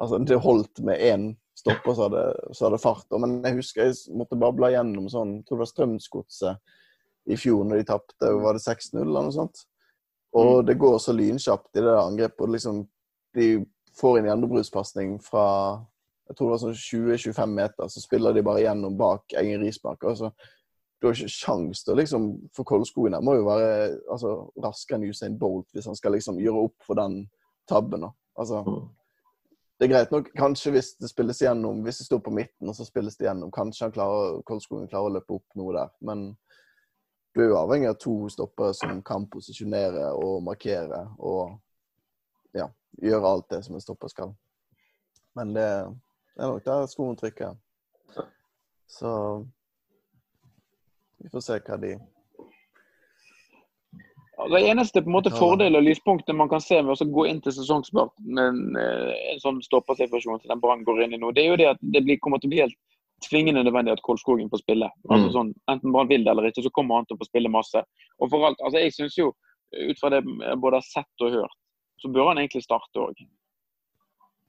Altså, 0.00 0.18
det 0.18 0.40
holdt 0.42 0.80
med 0.84 1.02
én 1.02 1.26
stopper 1.58 1.94
så 1.94 2.08
hadde, 2.08 2.24
så 2.56 2.66
hadde 2.66 2.80
fart. 2.82 3.06
Men 3.20 3.38
jeg 3.44 3.60
husker 3.60 3.86
jeg 3.90 4.16
måtte 4.16 4.38
bare 4.40 4.56
bla 4.56 4.72
gjennom 4.72 5.10
sånn 5.12 5.38
Jeg 5.38 5.46
tror 5.46 5.60
det 5.60 5.64
var 5.64 5.72
Strømsgodset 5.72 6.74
i 7.30 7.38
fjor 7.40 7.68
når 7.68 7.80
de 7.80 7.88
tapte. 7.92 8.32
Var 8.46 8.56
det 8.56 8.64
6-0 8.64 9.00
eller 9.04 9.28
noe 9.28 9.36
sånt? 9.36 9.64
Og 10.34 10.50
mm. 10.50 10.66
det 10.68 10.80
går 10.80 10.98
så 10.98 11.14
lynkjapt 11.14 11.78
i 11.78 11.84
det 11.84 11.94
angrepet. 12.00 12.42
og 12.42 12.54
liksom 12.56 12.82
De 13.36 13.48
får 13.94 14.18
en 14.18 14.30
gjennombruddspasning 14.32 15.18
fra 15.22 15.46
jeg 16.24 16.38
tror 16.38 16.48
det 16.48 16.54
var 16.54 16.60
sånn 16.62 16.76
20-25 16.80 17.50
meter, 17.52 17.88
så 17.92 18.00
spiller 18.00 18.32
de 18.32 18.42
bare 18.46 18.62
gjennom 18.64 18.94
bak 18.96 19.34
egen 19.36 19.60
rismark. 19.60 20.06
Og 20.08 20.16
så 20.16 20.30
du 21.04 21.08
har 21.10 21.18
ikke 21.18 21.28
sjans 21.28 21.82
til 21.84 21.98
liksom 22.00 22.26
For 22.56 22.64
Koldskogen 22.64 23.16
må 23.24 23.34
jo 23.36 23.44
være 23.44 23.72
altså, 24.08 24.30
raskere 24.64 24.96
enn 24.96 25.10
Usain 25.12 25.34
Bolt 25.36 25.66
hvis 25.76 25.88
han 25.90 25.96
skal 25.98 26.14
liksom 26.16 26.38
gjøre 26.40 26.62
opp 26.64 26.86
for 26.86 26.96
den 26.96 27.26
tabben. 27.68 28.06
Altså, 28.40 28.62
mm. 28.64 28.86
det 29.76 29.84
er 29.84 29.90
greit 29.92 30.14
nok 30.14 30.30
kanskje 30.38 30.72
hvis 30.72 30.94
det 30.96 31.10
spilles 31.12 31.42
gjennom, 31.44 31.82
hvis 31.84 32.00
det 32.00 32.06
står 32.06 32.22
på 32.24 32.32
midten 32.32 32.72
og 32.72 32.76
så 32.78 32.86
spilles 32.88 33.18
det 33.20 33.26
gjennom. 33.28 33.52
Kanskje 33.52 33.84
han 33.84 33.92
klarer, 33.92 34.38
Koldskogen 34.48 34.88
klarer 34.88 35.10
å 35.10 35.14
løpe 35.18 35.36
opp 35.36 35.58
noe 35.60 35.74
der. 35.76 35.92
Men 36.00 36.30
du 37.36 37.42
er 37.42 37.50
jo 37.50 37.58
avhengig 37.60 37.90
av 37.90 37.98
to 38.00 38.14
stoppere 38.32 38.72
som 38.78 39.02
kan 39.04 39.26
posisjonere 39.28 40.06
og 40.16 40.38
markere. 40.46 41.02
Og 41.20 41.52
ja, 42.56 42.70
gjøre 43.02 43.34
alt 43.34 43.50
det 43.52 43.60
som 43.66 43.76
en 43.76 43.84
stopper 43.84 44.12
skal. 44.12 44.32
Men 45.36 45.52
det, 45.52 45.68
det 46.32 46.46
er 46.46 46.54
nok 46.54 46.64
der 46.64 46.88
skoen 46.88 47.20
trykker. 47.20 47.58
Så 48.88 49.12
vi 51.24 51.32
får 51.32 51.46
se 51.46 51.56
hva 51.64 51.80
de 51.80 51.96
det 54.50 54.60
eneste 54.66 55.02
på 55.02 55.08
en 55.08 55.14
måte 55.14 55.30
fordelen 55.30 55.78
og 55.78 55.86
lyspunktet 55.86 56.34
man 56.36 56.48
kan 56.50 56.60
se 56.60 56.80
med 56.82 56.90
å 56.92 57.06
gå 57.16 57.26
inn 57.30 57.38
til 57.42 57.54
sesongstart 57.54 58.12
med 58.18 58.48
en, 58.48 58.76
eh, 58.76 59.36
sånn 59.40 59.60
stoppersituasjon 59.62 60.40
som 60.40 60.50
den 60.50 60.60
Brann 60.60 60.82
går 60.84 61.04
inn 61.04 61.14
i 61.14 61.20
nå, 61.22 61.30
det 61.32 61.44
er 61.44 61.50
jo 61.52 61.60
det 61.60 61.68
at 61.70 61.78
det 61.80 62.02
blir, 62.02 62.18
kommer 62.18 62.42
til 62.42 62.50
å 62.50 62.54
bli 62.54 62.64
helt 62.64 62.76
tvingende 63.24 63.62
nødvendig 63.62 63.94
at 63.94 64.02
Kolskogen 64.02 64.50
får 64.50 64.64
spille. 64.64 64.90
Altså 65.08 65.28
mm. 65.28 65.34
sånn, 65.36 65.52
Enten 65.70 65.94
Brann 65.94 66.10
vil 66.10 66.26
det 66.26 66.32
eller 66.32 66.50
ikke, 66.50 66.66
så 66.66 66.74
kommer 66.74 66.98
han 66.98 67.06
til 67.06 67.16
å 67.16 67.22
få 67.22 67.30
spille 67.30 67.52
masse. 67.52 67.84
Og 68.18 68.30
for 68.32 68.48
alt, 68.48 68.60
altså 68.60 68.82
Jeg 68.82 68.96
syns 68.96 69.16
jo, 69.16 69.30
ut 69.70 70.02
fra 70.02 70.10
det 70.10 70.20
jeg 70.26 70.60
både 70.60 70.82
har 70.82 70.86
sett 70.86 71.24
og 71.24 71.38
hørt, 71.38 71.56
så 72.02 72.10
bør 72.10 72.32
han 72.32 72.42
egentlig 72.42 72.66
starte 72.66 73.06
òg. 73.06 73.24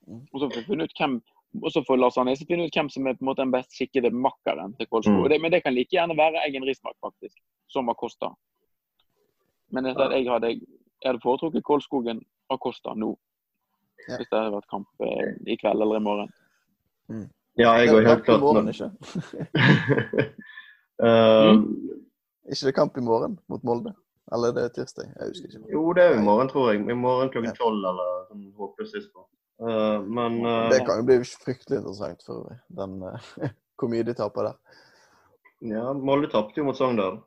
Mm. 0.10 0.26
Og 0.34 0.42
så 0.42 0.50
får 0.50 0.58
vi 0.58 0.68
finne 0.74 0.90
ut 0.90 0.98
hvem 0.98 1.22
og 1.62 1.72
så 1.72 1.84
får 1.88 2.00
Lars 2.00 2.18
Arne 2.18 2.36
finne 2.40 2.68
ut 2.68 2.78
hvem 2.78 2.90
som 2.92 3.08
er 3.08 3.18
på 3.18 3.24
en 3.24 3.30
måte 3.30 3.44
den 3.44 3.54
best 3.54 3.76
skikkede 3.76 4.12
makkeren 4.12 4.74
til 4.80 4.90
Kolskog. 4.92 5.28
Mm. 5.28 5.42
Men 5.42 5.54
det 5.54 5.62
kan 5.64 5.76
like 5.76 5.96
gjerne 5.96 6.18
være 6.18 6.44
Eggen 6.48 6.66
Rismark, 6.68 6.98
faktisk, 7.04 7.38
som 7.72 7.90
Acosta. 7.90 8.32
Men 9.74 9.90
jeg, 9.90 9.96
jeg, 9.98 10.28
hadde, 10.32 10.52
jeg 10.56 11.10
hadde 11.10 11.24
foretrukket 11.24 11.66
Kolskogen 11.66 12.22
Acosta 12.54 12.96
nå. 12.96 13.14
Ja. 14.08 14.18
Hvis 14.20 14.30
det 14.30 14.38
hadde 14.38 14.54
vært 14.54 14.70
kamp 14.70 15.06
eh, 15.08 15.32
i 15.50 15.58
kveld 15.58 15.82
eller 15.82 16.00
i 16.00 16.06
morgen. 16.06 16.34
Mm. 17.10 17.28
Ja, 17.58 17.72
jeg 17.80 17.90
går 17.90 18.08
helt 18.10 18.26
klart 18.26 18.44
morgen, 18.44 18.68
ikke? 18.70 18.90
uh, 21.00 21.56
ikke 22.52 22.68
det 22.68 22.76
kamp 22.76 22.98
i 22.98 23.06
morgen 23.06 23.40
mot 23.48 23.64
Molde? 23.64 23.96
Eller 24.34 24.52
er 24.52 24.54
det 24.58 24.74
tirsdag? 24.76 25.08
Jeg 25.16 25.32
husker 25.32 25.48
ikke. 25.48 25.72
Jo, 25.72 25.94
det 25.94 26.04
er 26.04 26.18
i 26.18 26.24
morgen, 26.24 26.50
tror 26.50 26.72
jeg. 26.72 26.82
I 26.90 26.98
morgen 26.98 27.30
klokken 27.34 27.56
tolv 27.58 27.86
eller 27.92 28.12
sånn 28.30 28.46
håpløst 28.58 29.10
på. 29.14 29.26
Uh, 29.62 30.02
men 30.04 30.46
uh, 30.46 30.70
Det 30.70 30.82
kan 30.86 31.00
jo 31.00 31.08
bli 31.08 31.22
fryktelig 31.24 31.80
interessant 31.80 32.26
for 32.28 32.58
den 32.76 32.98
uh, 33.08 33.30
hvor 33.80 33.92
mye 33.92 34.04
de 34.08 34.16
taper 34.18 34.50
der. 34.50 34.82
Ja, 35.66 35.94
Molde 35.96 36.28
tapte 36.32 36.60
jo 36.60 36.68
mot 36.68 36.78
Sogndal. 36.78 37.22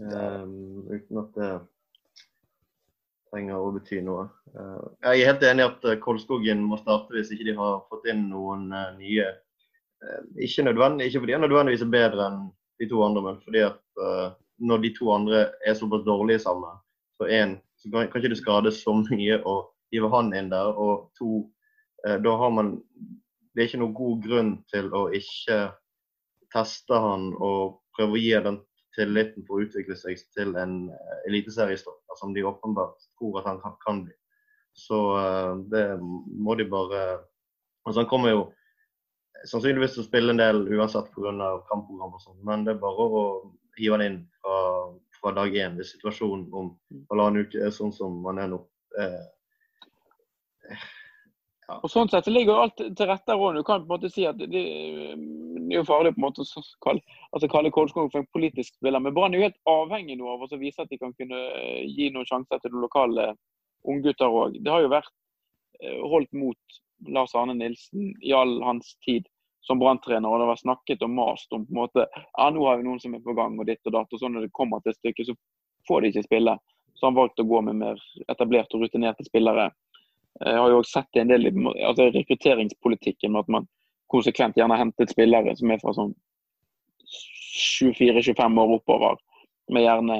Um, 0.00 0.88
uten 0.88 1.20
at 1.20 1.36
det 1.36 1.50
trenger 3.32 3.60
å 3.60 3.72
bety 3.72 4.00
noe. 4.04 4.26
Jeg 4.52 5.20
er 5.20 5.28
helt 5.30 5.44
enig 5.48 5.64
i 5.64 5.68
at 5.68 5.84
Kolskogen 6.04 6.64
må 6.68 6.76
starte 6.80 7.14
hvis 7.14 7.30
ikke 7.32 7.46
de 7.48 7.54
har 7.56 7.84
fått 7.92 8.08
inn 8.12 8.26
noen 8.32 8.66
nye. 8.98 9.28
Ikke, 10.36 10.64
nødvendig, 10.66 11.06
ikke 11.08 11.22
fordi 11.22 11.36
de 11.36 11.40
nødvendigvis 11.44 11.84
er 11.86 11.92
bedre 11.92 12.26
enn 12.26 12.42
de 12.82 12.88
to 12.90 13.00
andre, 13.04 13.22
men 13.24 13.38
fordi 13.44 13.62
at 13.68 13.80
når 14.60 14.82
de 14.82 14.92
to 14.98 15.08
andre 15.14 15.46
er 15.64 15.78
såpass 15.78 16.04
dårlige 16.04 16.42
sammen, 16.44 16.76
så, 17.16 17.28
en, 17.28 17.56
så 17.80 17.92
kan, 17.92 18.10
kan 18.12 18.20
ikke 18.20 18.34
det 18.34 18.40
skade 18.42 18.74
så 18.76 18.96
mye 19.00 19.40
å 19.48 19.56
hive 19.92 20.10
han 20.12 20.32
inn 20.36 20.50
der. 20.52 20.72
Og 20.72 21.10
to, 21.18 21.44
da 22.02 22.36
har 22.40 22.50
man 22.50 22.76
Det 23.52 23.60
er 23.60 23.68
ikke 23.68 23.82
noen 23.82 23.94
god 23.94 24.20
grunn 24.24 24.52
til 24.72 24.86
å 24.96 25.02
ikke 25.12 25.56
teste 26.54 26.96
han 26.96 27.26
og 27.36 27.82
prøve 27.96 28.16
å 28.16 28.20
gi 28.20 28.32
den 28.46 28.56
tilliten 28.96 29.44
for 29.46 29.58
å 29.58 29.66
utvikle 29.66 29.96
seg 29.96 30.20
til 30.36 30.54
en 30.60 30.88
uh, 30.92 31.18
eliteseriestopper 31.28 32.18
som 32.20 32.34
de 32.36 32.44
åpenbart 32.48 33.06
tror 33.18 33.40
at 33.40 33.48
han 33.48 33.60
kan, 33.62 33.76
kan 33.84 34.02
bli. 34.06 34.16
Så 34.76 34.98
uh, 35.16 35.60
det 35.72 35.86
må 36.00 36.56
de 36.60 36.68
bare 36.68 37.02
Altså 37.82 38.04
Han 38.04 38.06
kommer 38.06 38.30
jo 38.30 38.42
sannsynligvis 39.50 39.96
til 39.96 40.04
å 40.04 40.06
spille 40.06 40.30
en 40.30 40.38
del 40.38 40.60
uansett 40.70 41.08
pga. 41.10 41.32
kampprogram 41.66 42.12
og 42.14 42.20
sånn, 42.22 42.36
men 42.46 42.62
det 42.62 42.76
er 42.76 42.84
bare 42.84 43.06
å 43.10 43.22
hive 43.74 43.96
han 43.96 44.04
inn 44.04 44.18
fra, 44.38 44.58
fra 45.18 45.32
dag 45.34 45.56
én 45.58 45.74
hvis 45.74 45.90
situasjonen 45.96 46.44
om 46.54 46.68
halvannen 47.10 47.42
uke 47.42 47.58
er 47.58 47.74
sånn 47.74 47.90
som 47.90 48.20
man 48.22 48.38
er 48.38 48.52
nå. 48.52 48.60
Eh, 49.02 49.24
Og 51.80 51.88
Sånn 51.90 52.10
sett 52.10 52.26
så 52.26 52.32
ligger 52.34 52.52
jo 52.52 52.62
alt 52.64 52.80
til 52.82 53.08
rette. 53.08 53.36
Råd. 53.38 53.56
Du 53.60 53.64
kan 53.64 53.84
på 53.84 53.86
en 53.86 53.94
måte 53.94 54.10
si 54.12 54.26
at 54.28 54.38
det, 54.40 54.48
det 54.50 54.62
er 54.62 55.78
jo 55.78 55.86
farlig 55.88 56.14
på 56.16 56.20
en 56.20 56.26
måte 56.26 56.44
å 56.44 56.64
kalle, 56.84 57.00
altså 57.32 57.48
kalle 57.52 57.72
Kolskog 57.74 58.10
for 58.12 58.22
en 58.22 58.30
politisk 58.34 58.76
spiller. 58.76 59.00
Men 59.00 59.14
Brann 59.16 59.34
er 59.34 59.40
jo 59.40 59.48
helt 59.48 59.60
avhengig 59.70 60.18
nå 60.20 60.28
av 60.34 60.44
å 60.44 60.60
vise 60.60 60.84
at 60.84 60.92
de 60.92 61.00
kan 61.00 61.14
kunne 61.16 61.38
eh, 61.38 61.84
gi 61.88 62.10
noen 62.12 62.28
sjanser 62.28 62.60
til 62.60 62.74
de 62.74 62.82
lokale 62.82 63.30
unggutter 63.88 64.28
òg. 64.28 64.58
Det 64.60 64.72
har 64.72 64.84
jo 64.84 64.92
vært 64.92 65.12
eh, 65.80 66.02
holdt 66.12 66.34
mot 66.36 66.82
Lars 67.12 67.34
Arne 67.38 67.56
Nilsen 67.58 68.12
i 68.22 68.34
all 68.36 68.58
hans 68.62 68.96
tid 69.06 69.26
som 69.62 69.78
Brann-trener, 69.78 70.26
og 70.26 70.40
det 70.40 70.46
har 70.46 70.52
vært 70.56 70.64
snakket 70.64 71.04
og 71.06 71.14
mast 71.14 71.54
om 71.54 71.64
på 71.66 71.70
en 71.70 71.80
måte, 71.84 72.06
ja 72.10 72.46
nå 72.50 72.64
har 72.66 72.80
vi 72.80 72.86
noen 72.86 72.98
som 73.02 73.14
er 73.14 73.22
på 73.22 73.34
gang 73.38 73.54
og 73.62 73.68
ditt 73.68 73.86
og 73.86 73.94
datt. 73.94 74.10
og 74.10 74.18
sånn 74.18 74.34
Når 74.34 74.48
det 74.48 74.56
kommer 74.58 74.82
til 74.82 74.96
stykket, 74.96 75.30
så 75.30 75.36
får 75.88 76.02
de 76.02 76.10
ikke 76.10 76.26
spille. 76.26 76.56
Så 76.98 77.08
han 77.08 77.18
valgte 77.18 77.44
å 77.44 77.50
gå 77.50 77.60
med 77.68 77.78
mer 77.78 78.02
etablerte 78.30 78.76
og 78.76 78.84
rutinerte 78.84 79.26
spillere. 79.26 79.70
Jeg 80.40 80.58
har 80.58 80.70
jo 80.72 80.78
også 80.80 81.00
sett 81.00 81.20
en 81.20 81.30
del 81.30 81.46
i 81.46 81.52
altså 81.84 82.08
rekrutteringspolitikken 82.14 83.34
med 83.34 83.44
at 83.44 83.50
man 83.52 83.68
konsekvent 84.12 84.56
gjerne 84.56 84.78
hentet 84.80 85.12
spillere 85.12 85.54
som 85.56 85.70
er 85.70 85.80
fra 85.82 85.92
sånn 85.96 86.14
24-25 87.52 88.60
år 88.62 88.72
oppover, 88.78 89.18
med 89.72 89.84
gjerne 89.84 90.16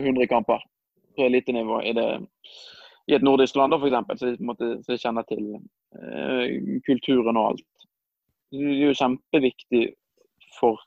100 0.00 0.28
kamper 0.28 0.60
på 1.16 1.26
elitenivå 1.26 1.80
i, 1.88 1.92
i 3.08 3.16
et 3.16 3.24
nordisk 3.24 3.56
land, 3.56 3.74
f.eks., 3.76 4.20
så, 4.20 4.32
de, 4.36 4.70
så 4.84 4.92
de 4.92 5.00
kjenner 5.00 5.26
til 5.28 5.48
eh, 5.56 6.78
kulturen 6.86 7.40
og 7.40 7.52
alt. 7.52 7.86
Det 8.52 8.68
er 8.68 8.84
jo 8.90 8.98
kjempeviktig 9.00 9.82
for 10.58 10.80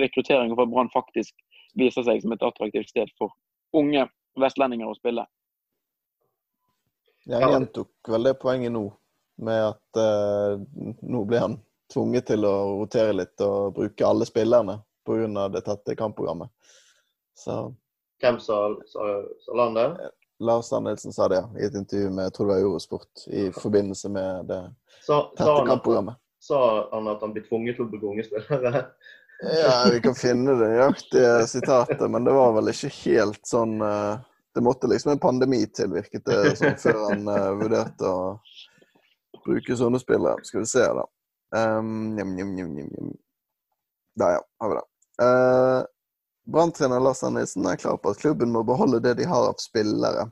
rekruttering 0.00 0.52
og 0.52 0.58
for 0.58 0.66
at 0.66 0.74
Brann 0.74 0.92
faktisk 0.94 1.34
viser 1.78 2.06
seg 2.06 2.22
som 2.22 2.34
et 2.34 2.44
attraktivt 2.46 2.90
sted 2.90 3.10
for 3.18 3.34
unge 3.76 4.06
vestlendinger 4.40 4.90
å 4.90 4.98
spille. 4.98 5.26
Jeg 7.26 7.50
gjentok 7.50 8.10
vel 8.12 8.28
det 8.28 8.36
poenget 8.38 8.72
nå, 8.72 8.84
med 9.42 9.62
at 9.72 9.98
eh, 9.98 10.60
nå 11.02 11.24
blir 11.26 11.42
han 11.42 11.56
tvunget 11.92 12.28
til 12.30 12.46
å 12.46 12.54
rotere 12.80 13.16
litt 13.16 13.42
og 13.44 13.74
bruke 13.76 14.06
alle 14.06 14.26
spillerne 14.28 14.78
pga. 15.06 15.48
det 15.48 15.64
tette 15.66 15.96
kampprogrammet. 15.98 16.50
Så 17.34 17.74
Hvem 18.22 18.38
sa, 18.40 18.60
sa, 18.88 19.08
sa 19.44 19.58
han 19.62 19.74
det? 19.74 19.88
Eh, 20.06 20.14
Lars 20.38 20.70
Danielsen 20.70 21.12
sa 21.12 21.28
det 21.28 21.40
ja, 21.40 21.48
i 21.58 21.66
et 21.66 21.74
intervju 21.74 22.10
med 22.10 22.28
jeg 22.28 22.32
tror 22.36 22.46
det 22.46 22.54
var 22.54 22.64
Eurosport 22.64 23.26
i 23.26 23.44
forbindelse 23.56 24.08
med 24.12 24.48
det 24.50 24.62
sa, 25.00 25.26
tette 25.36 25.50
sa 25.50 25.66
kampprogrammet. 25.66 26.20
Sa 26.40 26.60
han 26.92 27.08
at 27.08 27.22
han 27.24 27.32
blir 27.34 27.46
tvunget 27.48 27.78
til 27.78 27.86
å 27.86 27.90
bruke 27.90 28.10
unge 28.12 28.26
spillere? 28.26 28.84
ja, 29.60 29.76
vi 29.92 30.00
kan 30.04 30.16
finne 30.16 30.54
det 30.60 30.70
nøyaktige 30.70 31.46
sitatet, 31.50 32.06
men 32.10 32.24
det 32.28 32.34
var 32.36 32.54
vel 32.56 32.70
ikke 32.72 32.92
helt 33.02 33.42
sånn 33.48 33.80
uh, 33.82 34.20
det 34.56 34.62
måtte 34.64 34.88
liksom 34.88 35.12
en 35.12 35.18
pandemi 35.20 35.66
til, 35.66 35.90
virket 35.92 36.24
det 36.24 36.56
sånn, 36.60 36.78
før 36.80 37.02
han 37.10 37.26
uh, 37.28 37.50
vurderte 37.60 38.08
å 38.08 38.20
bruke 39.44 39.76
sånne 39.76 40.00
spillere. 40.00 40.40
Skal 40.48 40.62
vi 40.62 40.70
se, 40.70 40.86
da. 40.96 41.04
Um, 41.56 42.14
njum, 42.16 42.32
njum, 42.36 42.72
njum, 42.72 43.10
Der, 44.16 44.38
ja. 44.38 44.40
Har 44.62 44.72
vi 44.72 44.78
det. 44.78 44.86
Uh, 45.22 45.82
Branntrener 46.52 47.04
Lars 47.04 47.20
Arnesen 47.26 47.68
er 47.68 47.76
klar 47.76 48.00
på 48.00 48.14
at 48.14 48.22
klubben 48.22 48.52
må 48.54 48.64
beholde 48.64 49.02
det 49.04 49.16
de 49.20 49.28
har 49.28 49.50
av 49.50 49.60
spillere. 49.60 50.30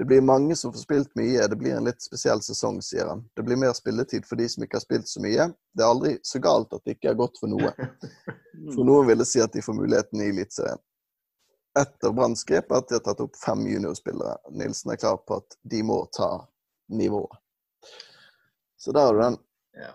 Det 0.00 0.08
blir 0.08 0.24
mange 0.24 0.56
som 0.56 0.72
får 0.72 0.86
spilt 0.86 1.16
mye, 1.20 1.44
det 1.52 1.56
blir 1.60 1.76
en 1.76 1.84
litt 1.84 2.00
spesiell 2.00 2.40
sesong, 2.40 2.80
sier 2.80 3.12
han. 3.12 3.26
Det 3.36 3.44
blir 3.44 3.60
mer 3.60 3.76
spilletid 3.76 4.24
for 4.24 4.40
de 4.40 4.48
som 4.48 4.64
ikke 4.64 4.78
har 4.78 4.86
spilt 4.86 5.12
så 5.12 5.20
mye. 5.20 5.50
Det 5.76 5.84
er 5.84 5.92
aldri 5.92 6.14
så 6.24 6.40
galt 6.40 6.72
at 6.72 6.86
det 6.86 6.96
ikke 6.96 7.12
er 7.12 7.18
godt 7.20 7.36
for 7.42 7.52
noe. 7.52 7.74
For 8.74 8.84
noen 8.84 9.06
ville 9.08 9.24
si 9.24 9.40
at 9.40 9.52
de 9.52 9.62
får 9.64 9.72
muligheten 9.72 10.20
i 10.20 10.26
Eliteserien. 10.32 10.80
Etter 11.78 12.12
Branns 12.12 12.44
grep 12.44 12.72
at 12.74 12.88
de 12.88 12.98
har 12.98 13.04
tatt 13.04 13.20
opp 13.22 13.36
fem 13.38 13.62
juniorspillere. 13.66 14.36
Nilsen 14.50 14.90
er 14.90 14.98
klar 14.98 15.20
på 15.22 15.38
at 15.38 15.54
de 15.70 15.82
må 15.86 16.02
ta 16.16 16.32
nivået. 16.90 17.36
Så 18.80 18.92
der 18.92 19.06
har 19.06 19.14
du 19.14 19.20
den. 19.20 19.36
Ja. 19.78 19.92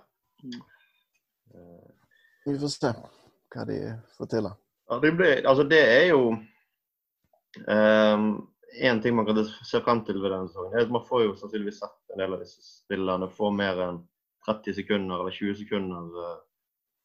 Vi 2.46 2.60
får 2.60 2.72
se 2.72 2.92
hva 3.56 3.66
de 3.68 3.80
får 4.18 4.30
til. 4.32 4.50
Ja, 4.90 5.00
det, 5.02 5.12
ble, 5.18 5.30
altså 5.42 5.64
det 5.68 5.80
er 5.82 6.04
jo 6.12 6.36
um, 7.66 8.26
En 8.76 9.00
ting 9.02 9.16
man 9.18 9.26
kan 9.26 9.40
se 9.46 9.82
frem 9.82 10.04
til 10.06 10.20
ved 10.22 10.34
denne 10.34 10.50
sesongen, 10.52 10.76
er 10.76 10.84
at 10.86 10.92
man 10.92 11.06
får 11.08 11.24
jo 11.24 11.36
sannsynligvis 11.40 11.80
sett 11.80 12.14
en 12.14 12.22
del 12.22 12.36
av 12.36 12.44
disse 12.44 12.60
spillerne 12.64 13.30
få 13.32 13.50
mer 13.56 13.80
enn 13.86 14.02
30 14.46 14.76
sekunder 14.78 15.24
eller 15.24 15.34
20 15.34 15.56
sekunder, 15.64 16.10
uh, 16.20 16.42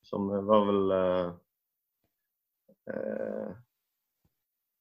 som 0.04 0.26
var 0.48 0.66
vel 0.66 0.94
uh, 0.96 1.30
uh, 2.90 3.52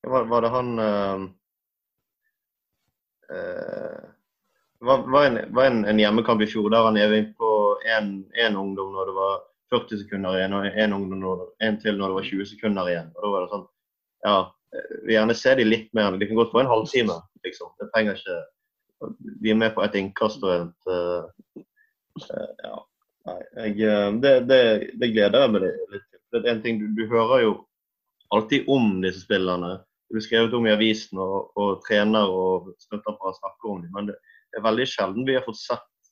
var, 0.09 0.25
var, 0.29 0.41
det 0.41 0.51
han 0.53 0.69
uh, 0.79 1.27
var, 4.79 5.03
var, 5.11 5.25
en, 5.25 5.39
var 5.55 5.65
en, 5.65 5.85
en, 5.85 5.99
hjemmekamp 5.99 6.41
i 6.41 6.49
fjor 6.49 6.69
der 6.73 6.87
han 6.87 6.97
er 6.97 7.15
på 7.37 7.49
én 7.85 8.55
ungdom 8.57 8.93
når 8.93 9.11
det 9.11 9.17
var 9.17 9.41
40 9.69 10.03
sekunder 10.03 10.37
igjen, 10.37 10.55
og 10.57 10.65
en 10.65 10.93
ungdom 10.93 11.19
når, 11.21 11.43
en 11.65 11.77
til 11.81 11.97
når 11.97 12.09
det 12.09 12.17
var 12.19 12.29
20 12.29 12.47
sekunder 12.53 12.89
igjen. 12.89 13.11
Og 13.15 13.21
da 13.25 13.33
var 13.33 13.43
det 13.43 13.51
sånn 13.53 13.67
Ja, 14.25 14.37
vi 15.05 15.13
gjerne 15.13 15.35
ser 15.37 15.59
de 15.59 15.65
litt 15.65 15.93
mer. 15.95 16.17
De 16.17 16.27
kan 16.27 16.37
godt 16.37 16.51
få 16.51 16.63
en 16.63 16.71
halvtime, 16.71 17.15
liksom. 17.45 17.69
Det 17.79 17.89
trenger 17.93 18.17
ikke 18.17 18.39
Vi 19.39 19.51
er 19.53 19.59
med 19.59 19.71
på 19.75 19.83
et 19.85 19.95
innkast 19.95 20.43
og 20.43 20.55
et 20.55 20.89
uh, 20.91 21.29
uh, 22.25 22.49
Ja. 22.65 22.75
Nei, 23.29 23.39
jeg, 23.77 24.19
det, 24.23 24.31
det, 24.47 24.59
det, 24.97 25.09
gleder 25.13 25.43
jeg 25.43 25.53
meg 25.53 25.65
litt 25.67 26.05
til. 26.07 26.19
Det 26.33 26.39
er 26.39 26.53
en 26.53 26.61
ting, 26.63 26.79
du, 26.81 26.87
du 26.97 27.03
hører 27.11 27.43
jo 27.43 27.51
alltid 28.33 28.69
om 28.71 29.01
disse 29.03 29.21
spillerne 29.25 29.75
det 30.09 30.15
blir 30.17 30.25
skrevet 30.25 30.53
om 30.57 30.65
i 30.65 30.73
avisen, 30.73 31.19
og, 31.21 31.51
og 31.59 31.83
trener 31.85 32.31
og 32.33 32.71
støtteapparat 32.81 33.37
snakker 33.37 33.69
om 33.69 33.81
dem. 33.83 33.91
Men 33.93 34.07
det, 34.09 34.15
er 34.57 34.65
veldig 34.65 34.87
sjelden 34.89 35.27
vi 35.27 35.35
har 35.37 35.45
fått 35.45 35.59
sett 35.61 36.09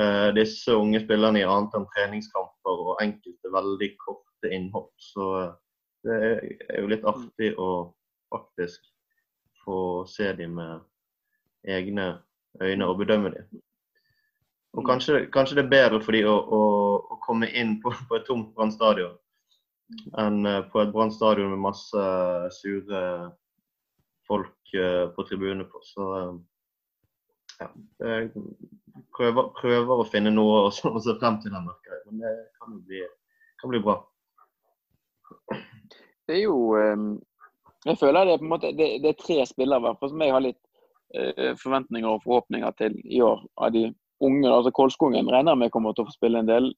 uh, 0.00 0.30
disse 0.32 0.72
unge 0.72 1.02
spillerne 1.02 1.42
i 1.42 1.44
annet 1.44 1.76
enn 1.76 1.84
treningskamper 1.92 2.84
og 2.86 3.02
enkelte 3.04 3.52
veldig 3.52 3.90
korte 4.00 4.52
innhopp. 4.56 4.94
Så 5.10 5.28
uh, 5.44 5.52
det 6.08 6.16
er 6.24 6.80
jo 6.80 6.88
litt 6.88 7.04
artig 7.04 7.52
å 7.60 7.68
faktisk 8.32 8.88
få 9.60 10.06
se 10.08 10.32
dem 10.40 10.56
med 10.56 11.68
egne 11.68 12.14
øyne 12.64 12.88
og 12.88 13.02
bedømme 13.02 13.34
dem. 13.36 13.60
Og 14.72 14.88
kanskje, 14.88 15.26
kanskje, 15.34 15.60
det 15.60 15.66
er 15.66 15.74
bedre 15.76 16.00
for 16.00 16.16
dem 16.16 16.32
å, 16.32 16.38
å, 16.38 16.64
å, 17.12 17.20
komme 17.28 17.52
inn 17.52 17.76
på, 17.84 17.92
på 18.08 18.16
et 18.16 18.24
tomt 18.28 18.54
Brann 18.56 18.72
stadion 18.72 19.16
enn 20.18 20.46
eh, 20.46 20.62
på 20.70 20.82
et 20.82 20.92
Brann 20.92 21.12
stadion 21.12 21.52
med 21.52 21.64
masse 21.68 22.04
sure 22.58 23.02
folk 24.28 24.74
eh, 24.74 25.06
på 25.14 25.24
tribunene 25.28 25.66
på. 25.68 25.80
Så 25.84 26.08
eh, 26.18 26.34
ja, 27.58 27.70
jeg 28.04 28.30
prøver, 29.16 29.50
prøver, 29.56 29.94
å 29.94 30.08
finne 30.08 30.32
noe 30.34 30.68
å 30.68 30.70
se 30.72 31.16
frem 31.18 31.40
til 31.42 31.56
merker 31.56 32.04
Men 32.06 32.22
det 32.22 32.34
kan 32.60 32.76
jo 32.76 32.82
bli, 32.86 33.02
kan 33.60 33.72
bli 33.72 33.82
bra. 33.82 33.98
Det 36.28 36.36
er 36.36 36.44
jo 36.44 36.58
Jeg 37.86 37.96
føler 37.98 38.26
det 38.26 38.34
er 38.34 38.40
på 38.40 38.46
en 38.46 38.52
måte 38.52 38.70
det, 38.76 38.88
det 39.02 39.10
er 39.10 39.22
tre 39.22 39.38
spillere 39.48 39.94
som 40.02 40.22
jeg 40.22 40.34
har 40.34 40.44
litt 40.44 40.60
forventninger 41.56 42.10
og 42.10 42.20
forhåpninger 42.20 42.74
til 42.76 42.98
i 43.08 43.22
år 43.24 43.40
av 43.56 43.72
de 43.72 43.86
unge. 44.20 44.50
altså 44.52 44.70
Kolskogen 44.76 45.30
regner 45.32 45.56
med 45.56 45.72
kommer 45.72 45.96
til 45.96 46.04
å 46.04 46.10
få 46.10 46.14
spille 46.18 46.42
en 46.42 46.50
del. 46.50 46.68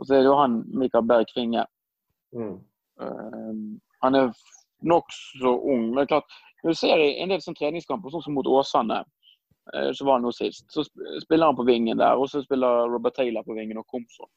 Og 0.00 0.08
så 0.08 0.16
er 0.16 0.24
det 0.24 0.30
jo 0.32 0.40
han 0.40 0.56
Mikael 0.74 1.06
Berg 1.06 1.30
Kvinge. 1.30 1.62
Mm. 2.36 2.58
Uh, 3.00 3.78
han 4.04 4.18
er 4.18 4.34
nokså 4.86 5.54
ung. 5.72 5.94
men 5.94 6.06
klart, 6.06 6.28
Når 6.62 6.70
du 6.70 6.76
ser 6.76 7.00
i 7.00 7.14
en 7.22 7.32
del 7.32 7.40
sånn 7.40 7.56
treningskamper, 7.58 8.12
sånn 8.12 8.24
som 8.26 8.36
mot 8.36 8.46
Åsane, 8.46 9.00
uh, 9.74 9.90
så 9.96 10.04
var 10.04 10.18
han 10.18 10.28
nå 10.28 10.32
sist, 10.36 10.66
så 10.72 10.84
spiller 11.22 11.46
han 11.46 11.58
på 11.58 11.68
vingen 11.68 11.98
der. 11.98 12.20
Og 12.20 12.30
så 12.30 12.44
spiller 12.44 12.88
Robert 12.92 13.16
Taylor 13.16 13.46
på 13.46 13.56
vingen 13.58 13.80
og 13.80 13.88
Komson. 13.88 14.30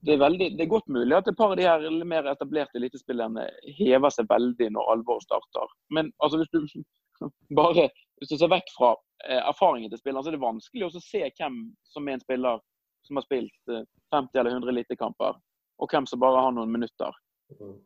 Det 0.00 0.14
er, 0.14 0.22
veldig, 0.22 0.54
det 0.56 0.64
er 0.64 0.70
godt 0.70 0.86
mulig 0.88 1.12
at 1.12 1.26
et 1.28 1.36
par 1.36 1.52
av 1.52 1.58
de 1.58 1.66
her 1.68 2.04
mer 2.08 2.24
etablerte 2.30 2.78
elitespillerne 2.80 3.42
hever 3.76 4.12
seg 4.14 4.30
veldig 4.30 4.70
når 4.72 4.94
alvoret 4.94 5.26
starter. 5.26 5.74
Men 5.92 6.08
altså, 6.24 6.40
hvis 6.40 6.54
du 6.54 6.84
bare 7.58 7.90
hvis 8.20 8.32
du 8.32 8.36
ser 8.36 8.50
vekk 8.52 8.68
fra 8.76 8.90
eh, 9.24 9.40
erfaringen 9.48 9.90
til 9.90 10.00
spilleren, 10.00 10.24
så 10.24 10.30
er 10.30 10.36
det 10.36 10.42
vanskelig 10.42 10.86
å 10.86 11.00
se 11.00 11.22
hvem 11.24 11.56
som 11.88 12.08
er 12.08 12.18
en 12.18 12.22
spiller 12.24 12.60
som 13.08 13.16
har 13.16 13.24
spilt 13.24 13.72
eh, 13.72 13.86
50 14.12 14.40
eller 14.42 14.56
100 14.58 14.72
elitekamper, 14.74 15.38
og 15.80 15.92
hvem 15.92 16.08
som 16.08 16.20
bare 16.20 16.42
har 16.44 16.52
noen 16.52 16.72
minutter. 16.72 17.16
Mm. 17.58 17.78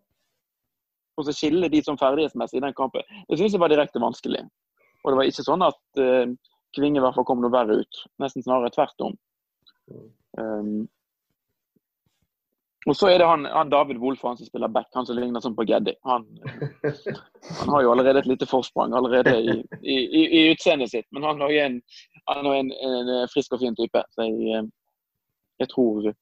Og 1.14 1.26
så 1.26 1.34
skille 1.34 1.70
de 1.70 1.80
som 1.86 1.98
ferdighetsmessig 1.98 2.58
i 2.58 2.64
den 2.64 2.74
kampen. 2.76 3.06
Det 3.28 3.38
syns 3.38 3.54
jeg 3.54 3.62
var 3.62 3.70
direkte 3.72 4.02
vanskelig. 4.02 4.42
Og 5.04 5.12
det 5.12 5.18
var 5.20 5.30
ikke 5.30 5.46
sånn 5.46 5.64
at 5.66 6.02
uh, 6.02 6.26
Kvinge 6.74 6.98
i 6.98 7.02
hvert 7.04 7.14
fall 7.14 7.26
kom 7.28 7.42
noe 7.42 7.54
verre 7.54 7.76
ut. 7.84 8.00
Nesten 8.18 8.42
snarere 8.42 8.72
tvert 8.74 9.04
om. 9.06 9.12
Um, 10.34 10.88
og 12.84 12.96
så 12.98 13.08
er 13.08 13.20
det 13.20 13.28
han, 13.28 13.46
han 13.48 13.70
David 13.72 14.00
Wolff, 14.02 14.24
han 14.26 14.36
som 14.36 14.48
spiller 14.48 14.68
back, 14.68 14.90
han 14.92 15.06
som 15.08 15.16
ligner 15.16 15.40
sånn 15.40 15.54
på 15.56 15.64
Geddi. 15.68 15.94
Han, 16.04 16.26
han, 17.60 17.70
har 17.70 17.84
jo 17.84 17.92
allerede 17.94 18.20
et 18.20 18.28
lite 18.28 18.48
forsprang 18.48 18.92
allerede 18.96 19.32
i, 19.38 19.54
i, 19.80 19.94
i, 19.94 20.24
i 20.24 20.42
utseendet 20.50 20.92
sitt. 20.92 21.06
Men 21.14 21.24
han 21.30 21.40
er 21.46 21.54
en, 21.62 21.78
er 22.34 22.50
en, 22.50 22.74
en, 22.74 23.14
frisk 23.32 23.56
og 23.56 23.62
fin 23.62 23.78
type. 23.78 24.02
Så 24.12 24.26
jeg, 24.28 24.66
jeg 25.62 25.70
tror 25.72 26.10
eh, 26.10 26.18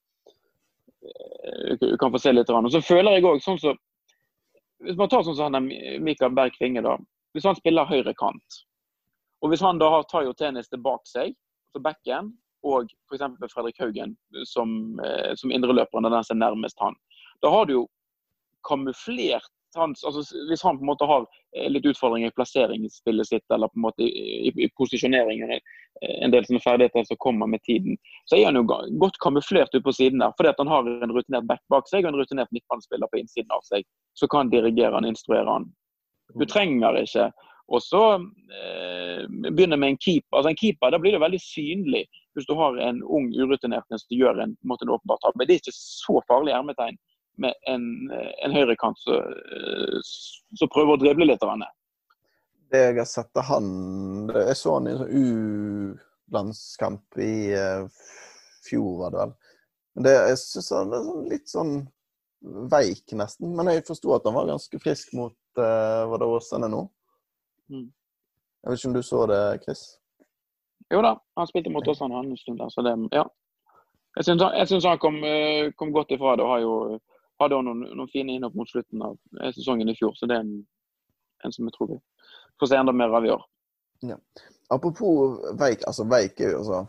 kan 2.01 2.13
få 2.13 2.21
se 2.21 2.33
litt. 2.33 2.51
Og 2.51 2.71
så 2.73 2.83
føler 2.85 3.17
jeg 3.17 3.27
òg 3.27 3.41
sånn 3.43 3.59
så, 3.61 3.75
Hvis 4.83 4.99
man 4.99 5.11
tar 5.11 5.23
sånn 5.23 5.37
som 5.39 5.55
han 5.55 5.69
Mikael 6.03 6.35
Berg 6.35 6.57
Kvinge, 6.59 6.83
da. 6.83 6.97
Hvis 7.33 7.47
han 7.47 7.57
spiller 7.57 7.89
høyre 7.89 8.15
kant, 8.19 8.63
og 9.43 9.51
hvis 9.51 9.63
han 9.63 9.79
da 9.79 9.89
har 9.91 10.07
Tayo 10.11 10.35
Tenis 10.39 10.71
bak 10.85 11.07
seg, 11.09 11.37
på 11.73 11.81
backen, 11.81 12.33
og 12.63 12.91
f.eks. 13.11 13.25
Fredrik 13.51 13.81
Haugen 13.81 14.15
som, 14.47 14.99
eh, 15.03 15.33
som 15.39 15.51
indreløperen 15.51 16.07
den 16.07 16.25
som 16.25 16.37
er 16.37 16.45
nærmest 16.45 16.79
han. 16.83 16.95
Da 17.43 17.51
har 17.51 17.67
du 17.67 17.73
jo 17.73 17.87
kamuflert 18.69 19.51
hans, 19.75 20.05
altså 20.05 20.23
Hvis 20.49 20.63
han 20.63 20.79
på 20.79 20.85
en 20.85 20.91
måte 20.91 21.07
har 21.09 21.27
eh, 21.57 21.69
litt 21.71 21.87
utfordringer 21.87 22.33
i 22.33 22.37
plasseringsspillet 22.37 23.29
sitt, 23.29 23.45
eller 23.55 23.71
på 23.73 23.81
en 23.81 23.87
måte 23.87 24.07
i, 24.07 24.25
i, 24.49 24.53
i 24.67 24.69
posisjoneringen, 24.79 25.53
eh, 25.57 26.17
en 26.25 26.35
del 26.35 26.47
sånne 26.49 26.63
ferdigheter 26.65 27.07
som 27.09 27.21
kommer 27.23 27.51
med 27.51 27.63
tiden, 27.69 27.99
så 28.31 28.39
er 28.39 28.49
han 28.49 28.61
jo 28.61 28.67
godt 28.67 29.21
kamuflert 29.25 29.75
ute 29.75 29.85
på 29.85 29.95
siden 29.97 30.25
der. 30.25 30.35
Fordi 30.39 30.53
at 30.53 30.61
han 30.63 30.73
har 30.73 30.91
en 30.93 31.15
rutinert 31.15 31.49
back 31.51 31.63
bak 31.73 31.89
seg 31.91 32.07
og 32.07 32.13
en 32.13 32.21
rutinert 32.23 32.53
midtbanespiller 32.55 33.13
på 33.13 33.23
innsiden 33.23 33.55
av 33.55 33.65
seg. 33.69 33.87
Så 34.19 34.29
kan 34.29 34.47
han 34.47 34.53
dirigere 34.55 34.95
han, 34.99 35.09
instruere 35.09 35.49
han. 35.49 35.71
Du 36.39 36.47
trenger 36.49 37.01
ikke 37.03 37.31
og 37.73 37.81
så 37.81 38.03
eh, 38.15 39.23
begynne 39.49 39.79
med 39.81 39.95
en 39.95 40.01
keeper. 40.01 40.37
Altså 40.37 40.51
En 40.51 40.59
keeper, 40.59 40.91
Da 40.91 40.99
blir 41.01 41.17
det 41.17 41.23
veldig 41.23 41.41
synlig 41.41 42.05
hvis 42.33 42.47
du 42.49 42.55
har 42.57 42.79
en 42.81 43.03
ung 43.05 43.27
urutinert 43.37 43.85
som 43.93 44.17
gjør 44.17 44.41
en, 44.41 44.55
en 44.57 44.77
en 44.81 44.93
åpenbar 44.95 45.19
tabbe. 45.21 45.45
Det 45.45 45.55
er 45.55 45.61
ikke 45.61 45.77
så 45.77 46.21
farlig 46.29 46.55
hermetegn 46.55 46.97
med 47.41 47.55
en, 47.71 47.85
en 48.13 48.55
høyrekant 48.55 48.99
som 49.03 50.71
prøver 50.73 50.95
å 50.95 51.01
drible 51.01 51.29
litt. 51.31 51.43
Av 51.43 51.55
det 52.73 52.83
jeg 52.87 52.99
har 52.99 53.09
sett 53.09 53.37
av 53.37 53.49
han 53.51 53.67
Jeg 54.33 54.57
så 54.57 54.77
han 54.79 54.89
i 54.89 54.93
en 54.95 55.01
sånn 55.03 55.17
U-landskamp 55.23 57.19
i 57.21 57.33
uh, 57.53 57.89
fjor, 58.65 58.93
var 59.03 59.13
det 59.13 59.21
vel. 59.23 59.35
Men 59.93 60.07
det, 60.07 60.15
jeg 60.31 60.39
synes 60.41 60.71
han 60.73 60.95
er 60.97 61.09
sånn, 61.09 61.27
litt 61.29 61.53
sånn 61.53 61.75
veik, 62.73 63.05
nesten. 63.19 63.53
Men 63.57 63.71
jeg 63.71 63.85
forsto 63.87 64.15
at 64.17 64.25
han 64.29 64.39
var 64.39 64.49
ganske 64.49 64.81
frisk 64.83 65.13
mot 65.19 65.37
uh, 65.61 66.09
Var 66.11 66.23
det 66.23 66.31
Åsane 66.37 66.71
nå? 66.73 66.87
Mm. 67.73 67.91
Jeg 68.63 68.71
vet 68.71 68.81
ikke 68.81 68.93
om 68.93 68.97
du 68.97 69.05
så 69.05 69.27
det, 69.29 69.43
Chris? 69.67 69.85
Jo 70.93 71.01
da, 71.05 71.17
han 71.39 71.49
spilte 71.49 71.73
mot 71.73 71.87
han 71.87 72.19
en 72.19 72.37
stund 72.41 72.61
der, 72.61 72.73
så 72.73 72.85
det 72.87 72.97
Ja. 73.13 73.29
Jeg 74.13 74.27
syns 74.29 74.43
han, 74.45 74.91
han 74.91 74.99
kom, 75.01 75.15
eh, 75.25 75.71
kom, 75.81 75.89
godt 75.93 76.11
ifra 76.13 76.35
det 76.37 76.45
og 76.45 76.51
har 76.51 76.59
jo, 76.61 76.73
hadde 77.43 77.61
noen, 77.67 77.85
noen 77.93 78.11
fine 78.13 78.37
innhopp 78.37 78.57
mot 78.59 78.71
slutten 78.71 79.03
av 79.05 79.19
sesongen 79.57 79.91
i 79.91 79.97
fjor. 79.99 80.15
Så 80.19 80.29
det 80.31 80.39
er 80.39 80.47
en, 80.47 80.57
en 81.45 81.55
som 81.55 81.69
jeg 81.69 81.77
tror 81.77 81.95
vi 81.95 82.01
får 82.61 82.73
se 82.73 82.81
enda 82.81 82.95
mer 82.97 83.15
av 83.17 83.27
i 83.27 83.33
år. 83.35 83.47
Ja. 84.03 84.19
Apropos 84.73 85.41
Veik. 85.61 85.83
altså 85.87 86.05
Veik 86.09 86.41
er 86.41 86.55
jo 86.55 86.63
altså, 86.63 86.87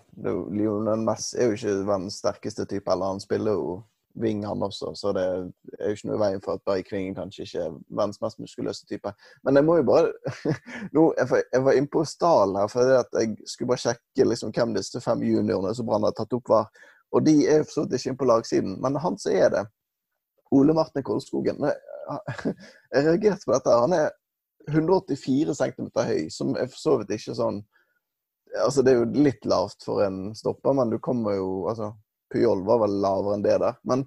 Lionel 0.56 1.02
Mess 1.04 1.34
er 1.34 1.50
jo 1.50 1.58
ikke 1.58 1.82
verdens 1.88 2.22
sterkeste 2.22 2.66
type. 2.66 2.92
eller 2.92 3.12
Han 3.12 3.20
spiller 3.20 3.60
jo 3.60 3.82
Ving, 4.16 4.46
han 4.46 4.62
også. 4.64 4.92
Så 4.96 5.12
det 5.12 5.22
er 5.24 5.88
jo 5.88 5.96
ikke 5.96 6.08
noe 6.08 6.18
i 6.18 6.22
veien 6.22 6.42
for 6.44 6.54
at 6.54 6.64
Berg 6.70 6.86
Kvingen 6.86 7.16
kanskje 7.18 7.48
ikke 7.48 7.64
er 7.66 7.78
verdens 7.98 8.22
mest 8.22 8.40
muskuløse 8.40 8.86
type. 8.86 9.10
Men 9.44 9.58
jeg 9.58 9.66
må 9.66 9.80
jo 9.80 9.86
bare 9.88 10.12
nå, 10.96 11.08
Jeg 11.18 11.64
var 11.66 11.74
inne 11.74 11.90
på 11.90 12.04
stallen 12.06 12.60
her, 12.62 12.70
for 12.70 12.94
jeg 12.94 13.38
skulle 13.50 13.72
bare 13.74 13.84
sjekke 13.88 14.28
liksom, 14.30 14.54
hvem 14.54 14.76
disse 14.78 15.02
fem 15.02 15.24
juniorene 15.26 15.74
som 15.74 15.90
Brann 15.90 16.06
har 16.06 16.14
tatt 16.18 16.38
opp, 16.38 16.50
var. 16.50 16.70
Og 17.14 17.26
de 17.26 17.40
er 17.50 17.66
for 17.66 17.74
så 17.74 17.86
vidt 17.88 17.98
ikke 17.98 18.12
inne 18.12 18.22
på 18.22 18.30
lagsiden, 18.30 18.78
men 18.86 19.02
han 19.02 19.18
som 19.22 19.34
er 19.34 19.50
det, 19.54 19.66
Ole 20.54 20.76
Martin 20.78 21.06
Kolskogen 21.06 21.62
Jeg 21.64 23.06
reagerte 23.08 23.46
på 23.46 23.54
dette. 23.56 23.78
Han 23.84 23.96
er 23.98 24.12
184 24.70 25.56
cm 25.60 25.90
høy, 25.96 26.28
som 26.32 26.54
er 26.56 26.70
for 26.72 26.80
så 26.80 26.98
vidt 27.02 27.16
ikke 27.18 27.38
sånn 27.38 27.64
Altså, 28.54 28.84
det 28.86 28.92
er 28.92 29.00
jo 29.00 29.24
litt 29.26 29.48
lavt 29.50 29.82
for 29.82 30.04
en 30.06 30.28
stopper, 30.38 30.76
men 30.78 30.92
du 30.92 31.00
kommer 31.02 31.40
jo 31.40 31.64
altså 31.72 31.88
Puyol 32.30 32.62
var 32.68 32.84
vel 32.84 33.00
lavere 33.02 33.38
enn 33.38 33.46
det 33.46 33.56
der. 33.64 33.80
Men 33.90 34.04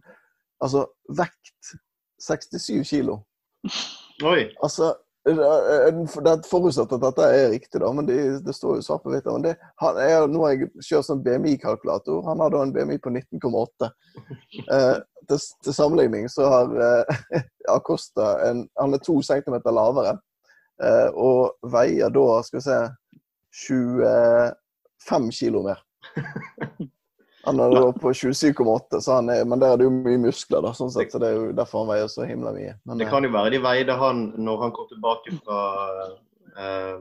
altså, 0.63 0.85
vekt 1.19 1.73
67 2.23 2.87
kilo. 2.87 3.21
Oi. 4.23 4.47
Altså, 4.63 4.93
det 5.27 6.31
er 6.31 6.45
forutsatt 6.47 6.93
at 6.95 7.03
dette 7.03 7.25
er 7.35 7.49
riktig, 7.51 7.81
da, 7.83 7.89
men 7.95 8.07
det, 8.07 8.19
det 8.47 8.55
står 8.55 8.77
jo 8.79 8.85
svart 8.87 9.03
på 9.03 9.11
hvitt. 9.11 9.27
Nå 9.27 9.55
har 9.83 10.53
jeg 10.53 10.69
kjørt 10.87 11.09
sånn 11.09 11.25
BMI-kalkulator. 11.25 12.23
Han 12.29 12.43
har 12.45 12.53
da 12.55 12.61
en 12.63 12.75
BMI 12.75 12.99
på 13.03 13.11
19,8. 13.11 13.91
Eh, 14.71 14.97
til, 15.27 15.39
til, 15.67 15.75
sammenligning 15.75 16.29
så 16.31 16.47
har 16.53 16.67
eh, 16.87 17.43
Acosta 17.75 18.37
en, 18.47 18.69
Han 18.79 18.95
er 18.95 19.03
to 19.03 19.19
centimeter 19.27 19.75
lavere. 19.75 20.15
Eh, 20.83 21.11
og 21.11 21.59
veier 21.75 22.13
da, 22.15 22.27
skal 22.47 22.61
vi 22.61 22.67
se 22.69 22.79
25 23.67 25.31
kilo 25.41 25.67
mer. 25.67 25.83
Han 27.47 27.61
er 27.63 27.71
da 27.71 27.91
på 27.95 28.11
27,8, 28.11 29.45
men 29.47 29.61
der 29.63 29.73
er 29.73 29.79
det 29.79 29.87
jo 29.87 29.93
mye 29.95 30.19
muskler, 30.19 30.65
da, 30.65 30.73
sånn 30.75 30.91
sett, 30.91 31.13
så 31.15 31.21
det 31.23 31.29
er 31.31 31.37
jo 31.37 31.53
derfor 31.55 31.85
han 31.85 31.93
veier 31.93 32.09
så 32.11 32.27
himla 32.27 32.51
mye. 32.57 32.73
Men, 32.89 32.99
det 32.99 33.07
kan 33.11 33.23
jo 33.23 33.31
være 33.35 33.53
de 33.55 33.61
veide 33.63 33.95
han 34.01 34.25
når 34.35 34.65
han 34.65 34.75
kom 34.75 34.89
tilbake 34.91 35.37
fra 35.45 35.61
eh, 36.59 36.97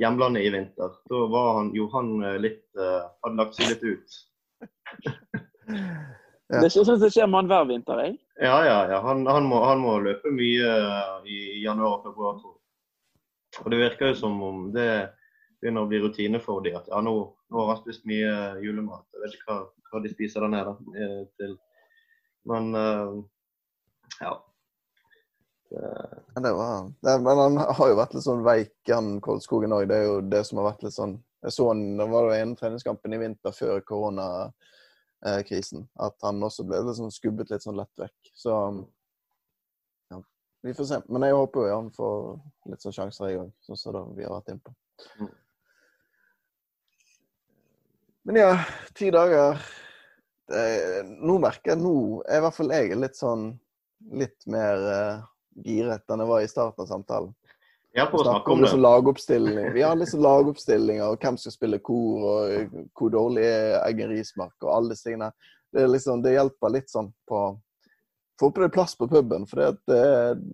hjemlandet 0.00 0.46
i 0.46 0.54
vinter. 0.54 0.96
Da 1.12 1.20
var 1.34 1.50
han, 1.58 1.68
jo 1.76 1.90
han 1.92 2.14
eh, 2.24 2.38
litt 2.46 2.64
eh, 2.80 3.04
Hadde 3.26 3.40
lagt 3.42 3.58
seg 3.58 3.74
litt 3.74 3.84
ut. 3.84 4.18
ja. 6.54 6.62
Det 6.64 6.72
syns 6.72 6.88
jeg 6.94 7.12
skjer 7.18 7.28
med 7.28 7.42
han 7.42 7.52
hver 7.52 7.68
vinter, 7.68 8.04
jeg. 8.06 8.16
Ja, 8.40 8.56
ja. 8.64 8.78
ja. 8.94 9.02
Han, 9.04 9.26
han, 9.28 9.48
må, 9.50 9.60
han, 9.68 9.84
må, 9.84 9.98
løpe 10.00 10.32
mye 10.32 10.74
i 11.28 11.60
januar 11.60 11.98
og 11.98 12.08
februar. 12.08 12.40
Og 13.64 13.72
det 13.74 13.84
virker 13.84 14.14
jo 14.14 14.20
som 14.24 14.40
om 14.44 14.70
det 14.72 14.90
begynner 15.60 15.84
å 15.84 15.90
bli 15.90 16.00
rutine 16.00 16.40
for 16.40 16.64
dem. 16.64 16.80
At 16.80 16.88
ja, 16.88 17.02
nå, 17.04 17.18
nå, 17.50 17.58
har 17.60 17.72
han 17.72 17.80
spist 17.82 18.04
mye 18.08 18.32
julemat. 18.64 19.06
Jeg 19.14 19.20
vet 19.22 19.34
ikke 19.38 19.48
hva, 19.52 19.58
hva 19.90 19.98
de 20.04 20.10
spiser 20.12 20.44
der 20.44 20.52
nede. 20.52 20.72
Eh, 21.00 21.22
til. 21.40 21.52
Men 22.48 22.64
uh, 22.76 23.16
ja. 24.20 24.32
Det 25.68 26.52
var, 26.52 26.92
det, 27.00 27.18
men 27.20 27.38
han 27.38 27.56
har 27.58 27.88
jo 27.90 27.96
vært 27.98 28.14
litt 28.16 28.24
sånn 28.24 28.44
veik, 28.46 28.72
han 28.88 29.20
Koldskogen 29.24 29.74
òg. 29.76 29.88
Det 29.90 29.96
er 29.98 30.04
jo 30.06 30.20
det 30.24 30.42
som 30.48 30.58
har 30.60 30.70
vært 30.70 30.84
litt 30.86 30.96
sånn 30.96 31.14
Jeg 31.44 31.52
så 31.54 31.64
han, 31.68 31.82
det 32.00 32.06
var 32.08 32.22
jo 32.24 32.32
en 32.34 32.54
treningskampen 32.58 33.14
i 33.14 33.20
vinter 33.20 33.52
før 33.54 33.76
koronakrisen, 33.86 35.80
at 36.02 36.16
han 36.24 36.42
også 36.42 36.62
ble 36.66 36.76
litt 36.82 36.98
sånn 36.98 37.14
skubbet 37.14 37.50
litt 37.52 37.62
sånn 37.62 37.78
lett 37.78 37.96
vekk. 38.00 38.18
Så 38.34 38.50
ja, 40.10 40.18
vi 40.66 40.74
får 40.74 40.86
se. 40.88 40.98
Men 41.06 41.22
jeg 41.28 41.36
håper 41.38 41.68
jo 41.68 41.76
han 41.76 41.92
får 41.94 42.16
litt 42.72 42.82
sånn 42.82 42.96
sjanser 42.96 43.26
i 43.28 43.36
gang, 43.36 43.50
sånn 43.68 43.78
som 43.78 44.16
vi 44.16 44.24
har 44.26 44.34
vært 44.34 44.50
inne 44.54 44.64
på. 44.64 44.72
Mm. 45.20 45.34
Men 48.28 48.36
ja, 48.36 48.58
ti 48.92 49.10
dager. 49.10 49.56
Det, 50.48 50.64
nå 51.24 51.38
merker 51.40 51.70
jeg 51.72 51.80
nå 51.80 51.92
er 52.28 52.42
i 52.42 52.42
hvert 52.44 52.56
fall 52.58 52.72
jeg 52.74 52.98
litt 53.00 53.16
sånn 53.16 53.46
litt 54.20 54.44
mer 54.52 54.82
uh, 54.84 55.22
giret 55.64 56.04
enn 56.12 56.20
jeg 56.20 56.28
var 56.28 56.42
i 56.44 56.50
starten 56.50 56.84
av 56.84 56.90
samtalen. 56.90 57.30
Ja, 57.96 58.04
på 58.10 58.20
å 58.20 58.26
snakke 58.26 58.52
om 58.52 58.60
det. 58.60 58.74
Lagoppstilling. 58.76 59.72
Vi 59.72 59.80
har 59.80 59.96
liksom 59.96 60.20
lagoppstillinger, 60.26 61.06
og 61.08 61.24
hvem 61.24 61.38
skal 61.40 61.54
spille 61.56 61.80
kor, 61.80 62.26
og 62.28 62.76
hvor 63.00 63.14
dårlig 63.16 63.46
er 63.48 63.78
Eggen 63.78 64.12
Rismark, 64.12 64.58
og 64.60 64.74
alle 64.74 64.92
disse 64.92 65.08
tingene. 65.08 65.30
Det, 65.72 65.88
liksom, 65.88 66.20
det, 66.20 66.36
hjelper 66.36 66.76
litt 66.76 66.92
sånn 66.92 67.08
på 67.28 67.46
Få 68.38 68.52
opp 68.52 68.60
det 68.60 68.68
plass 68.76 68.92
på 68.94 69.08
puben. 69.08 69.48
For 69.48 69.64
det, 69.64 69.72
at 69.72 70.44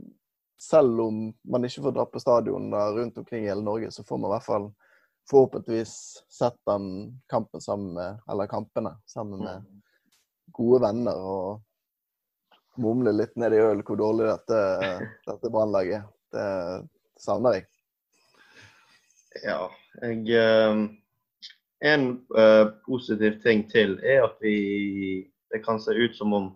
selv 0.62 1.02
om 1.08 1.18
man 1.50 1.66
ikke 1.66 1.82
får 1.88 1.98
dra 1.98 2.06
på 2.06 2.22
stadion 2.22 2.70
rundt 2.70 3.18
omkring 3.18 3.44
i 3.44 3.50
hele 3.50 3.66
Norge, 3.66 3.90
så 3.90 4.06
får 4.06 4.22
man 4.22 4.30
i 4.30 4.36
hvert 4.38 4.46
fall 4.46 4.70
forhåpentligvis 5.30 5.94
sett 6.28 6.56
den 6.66 6.88
kampen 7.32 7.60
sammen 7.60 7.94
med, 7.94 8.18
eller 8.30 8.50
kampene 8.50 8.96
sammen 9.06 9.44
med 9.44 9.82
gode 10.52 10.82
venner. 10.84 11.16
og 11.16 11.62
mumle 12.76 13.12
litt 13.14 13.36
ned 13.38 13.54
i 13.54 13.62
øl 13.62 13.82
hvor 13.86 13.98
dårlig 13.98 14.26
dette, 14.26 14.58
dette 15.28 15.50
brannlaget 15.52 16.08
Det 16.34 16.48
savner 17.22 17.58
jeg. 17.58 17.66
Ja, 19.44 19.68
jeg 20.02 20.30
eh, 20.38 20.82
En 21.84 22.04
uh, 22.38 22.70
positiv 22.86 23.40
ting 23.42 23.66
til 23.70 23.98
er 24.02 24.24
at 24.24 24.38
vi 24.42 25.26
Det 25.52 25.60
kan 25.64 25.80
se 25.82 25.92
ut 25.94 26.16
som 26.16 26.32
om 26.32 26.52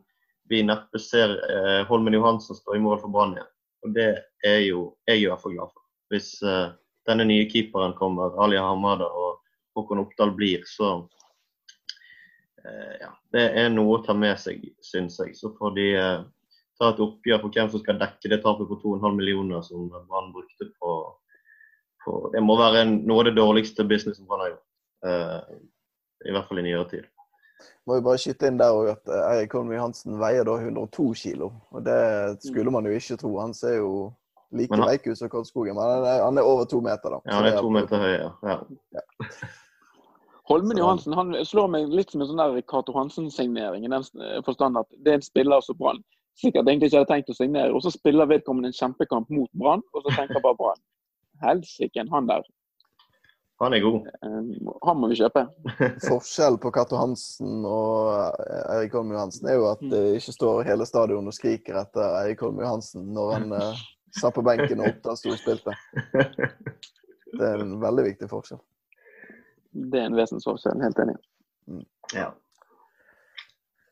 vi 0.49 0.63
neppe 0.65 0.99
ser 1.03 1.35
uh, 1.37 1.85
Holmen 1.91 2.17
Johansen 2.17 2.57
stå 2.57 2.75
i 2.75 2.83
mål 2.83 3.03
for 3.03 3.13
Brann 3.13 3.37
igjen. 3.37 3.51
Og 3.85 3.95
det 3.95 4.11
er 4.47 4.63
jo 4.65 4.81
jeg 5.07 5.21
i 5.21 5.27
hvert 5.29 5.43
fall 5.43 5.55
glad 5.55 5.75
for. 5.75 5.85
Hvis 6.09 6.31
denne 7.09 7.27
nye 7.29 7.49
keeperen 7.51 7.97
kommer, 7.99 8.37
Ali 8.43 8.61
Hamada 8.61 9.09
og 9.09 9.41
Håkon 9.77 10.03
Oppdal 10.05 10.35
blir, 10.37 10.63
så 10.69 10.97
Eh, 12.69 12.97
ja, 13.01 13.11
det 13.33 13.45
er 13.61 13.71
noe 13.73 13.99
å 13.99 14.03
ta 14.05 14.15
med 14.17 14.39
seg, 14.41 14.65
syns 14.85 15.19
jeg. 15.23 15.35
Så 15.39 15.53
får 15.59 15.75
de 15.77 15.87
eh, 15.97 16.25
ta 16.81 16.93
et 16.93 17.03
oppgjør 17.03 17.43
for 17.45 17.55
hvem 17.55 17.71
som 17.73 17.83
skal 17.83 18.01
dekke 18.01 18.33
det 18.33 18.41
tapet 18.45 18.71
på 18.71 18.81
2,5 18.83 19.19
millioner 19.19 19.63
som 19.67 19.89
Brann 19.93 20.33
brukte 20.35 20.71
på, 20.79 20.97
på, 22.05 22.17
Det 22.35 22.43
må 22.45 22.59
være 22.61 22.85
en, 22.85 22.97
noe 23.09 23.23
av 23.23 23.31
det 23.31 23.37
dårligste 23.39 23.87
businessen 23.89 24.29
Brann 24.29 24.45
har 24.47 24.55
gjort. 24.55 24.67
Eh, 25.07 25.55
I 26.29 26.35
hvert 26.35 26.51
fall 26.51 26.63
i 26.63 26.67
nyere 26.67 26.89
tid. 26.91 27.09
Må 27.89 27.99
jo 27.99 28.05
bare 28.05 28.21
skyte 28.21 28.51
inn 28.51 28.59
der 28.61 28.75
òg 28.75 28.93
at 28.97 29.11
eh, 29.11 29.27
Eirik 29.33 29.55
Holm 29.57 29.73
Hansen 29.79 30.19
veier 30.21 30.47
da 30.47 30.59
102 30.59 31.11
kilo. 31.23 31.53
Og 31.73 31.85
det 31.87 32.01
skulle 32.45 32.75
man 32.75 32.87
jo 32.89 32.97
ikke 32.99 33.21
tro. 33.21 33.37
Han 33.41 33.55
ser 33.57 33.79
jo 33.81 33.93
like 34.57 34.81
veik 34.81 35.07
ut 35.07 35.19
som 35.19 35.31
Karlskogen, 35.33 35.77
men 35.77 35.85
han 35.85 36.05
er, 36.05 36.21
han 36.25 36.39
er, 36.41 36.47
over 36.49 36.69
to 36.69 36.81
meter, 36.85 37.17
da. 37.17 37.23
Ja, 37.25 37.39
han 37.39 37.49
er 37.51 37.59
to 37.61 37.73
meter 37.73 38.05
høy, 38.05 38.13
ja. 38.15 38.29
ja. 38.49 38.61
ja. 38.97 39.33
Holmen 40.49 40.79
Johansen 40.81 41.13
han 41.13 41.35
slår 41.45 41.67
meg 41.69 41.91
litt 41.93 42.15
som 42.15 42.23
en 42.25 42.31
sånn 42.31 42.41
der 42.41 42.63
Cato 42.65 42.95
Hansen-signering. 42.97 43.85
i 43.85 43.91
den 43.93 44.45
forstand 44.47 44.81
at 44.81 44.89
Det 45.05 45.13
er 45.13 45.19
en 45.21 45.27
spiller 45.27 45.61
som 45.65 45.77
Brann 45.77 46.01
sikkert 46.39 46.69
egentlig 46.69 46.89
ikke 46.89 47.03
hadde 47.03 47.13
tenkt 47.13 47.33
å 47.33 47.37
signere. 47.37 47.75
Og 47.75 47.83
så 47.85 47.93
spiller 47.93 48.31
vedkommende 48.31 48.71
en 48.71 48.79
kjempekamp 48.79 49.29
mot 49.35 49.51
Brann, 49.59 49.85
og 49.93 50.07
så 50.07 50.15
tenker 50.15 50.41
bare 50.45 50.57
Brann 50.57 50.81
Helsike, 51.43 52.07
han 52.11 52.31
der. 52.31 52.47
Han 53.59 53.75
er 53.75 53.83
god. 53.83 54.07
Eh, 54.07 54.49
han 54.87 54.99
må 55.01 55.11
vi 55.11 55.19
kjøpe. 55.19 55.45
Forskjell 56.09 56.61
på 56.63 56.71
Cato 56.75 56.99
Hansen 56.99 57.65
og 57.67 58.39
Eirik 58.71 58.95
Holm 58.95 59.11
Johansen 59.13 59.51
er 59.51 59.59
jo 59.59 59.67
at 59.73 59.83
det 59.83 60.03
ikke 60.21 60.35
står 60.37 60.67
hele 60.69 60.87
stadion 60.87 61.27
og 61.27 61.35
skriker 61.35 61.81
etter 61.83 62.21
Eirik 62.21 62.45
Holm 62.47 62.63
Johansen 62.63 63.09
når 63.17 63.35
han 63.35 63.57
satt 64.21 64.37
på 64.37 64.45
benken 64.47 64.83
og 64.83 64.91
Oppdal 64.93 65.21
storspilte. 65.21 65.77
Det 67.29 67.45
er 67.45 67.61
en 67.61 67.79
veldig 67.83 68.07
viktig 68.13 68.29
forskjell 68.31 68.61
det 69.73 70.01
er 70.01 70.11
en 70.11 70.19
vesensforskjell. 70.19 70.83
Helt 70.83 70.99
enig. 71.03 71.17
Mm. 71.69 71.85
Ja. 72.15 72.29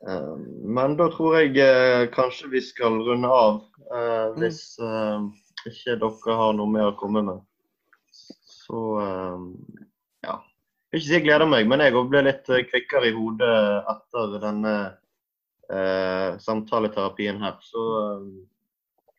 Uh, 0.06 0.36
men 0.76 0.96
da 0.98 1.08
tror 1.14 1.38
jeg 1.40 1.56
uh, 1.58 2.06
kanskje 2.14 2.50
vi 2.52 2.62
skal 2.64 3.00
runde 3.06 3.30
av. 3.30 3.62
Uh, 3.90 4.36
hvis 4.40 4.76
ikke 5.66 5.98
dere 6.02 6.38
har 6.40 6.56
noe 6.56 6.70
mer 6.70 6.92
å 6.92 6.98
komme 6.98 7.24
med. 7.26 7.42
Så 8.66 8.78
ja. 10.24 10.36
Jeg 10.90 10.94
vil 10.94 11.00
ikke 11.00 11.06
si 11.06 11.14
jeg 11.14 11.24
gleder 11.26 11.48
meg, 11.50 11.66
men 11.70 11.82
jeg 11.82 11.94
òg 11.98 12.08
ble 12.10 12.22
litt 12.26 12.46
kvikkere 12.46 13.10
i 13.10 13.14
hodet 13.14 13.50
etter 13.92 14.36
denne 14.42 14.74
samtaleterapien 16.42 17.38
her. 17.42 17.58
Så 17.62 17.82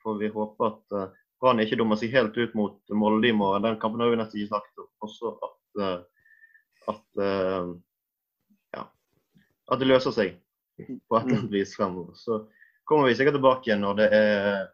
får 0.08 0.20
vi 0.24 0.34
håpe 0.34 0.72
at 0.72 0.98
Brann 1.38 1.60
ikke 1.62 1.78
dummer 1.78 2.00
seg 2.00 2.16
helt 2.16 2.38
ut 2.40 2.56
mot 2.58 2.96
Molde 2.98 3.30
i 3.30 3.36
morgen. 3.36 3.66
Den 3.68 3.78
kampen 3.82 4.02
har 4.02 4.10
vi 4.10 4.18
nesten 4.18 4.40
ikke 4.40 4.56
snakket 4.56 4.82
om. 4.82 4.88
Også 5.06 5.34
at 5.36 5.58
at, 6.88 7.04
uh, 7.20 7.76
ja, 8.76 8.86
at 9.72 9.82
det 9.82 9.90
løser 9.90 10.16
seg 10.16 10.38
på 10.78 11.18
et 11.18 11.26
eller 11.26 11.42
annet 11.42 11.54
vis 11.54 11.76
fremover. 11.76 12.16
Så 12.20 12.44
kommer 12.88 13.10
vi 13.10 13.18
sikkert 13.18 13.38
tilbake 13.40 13.70
igjen 13.70 13.84
når 13.84 14.00
det 14.00 14.08
er 14.16 14.68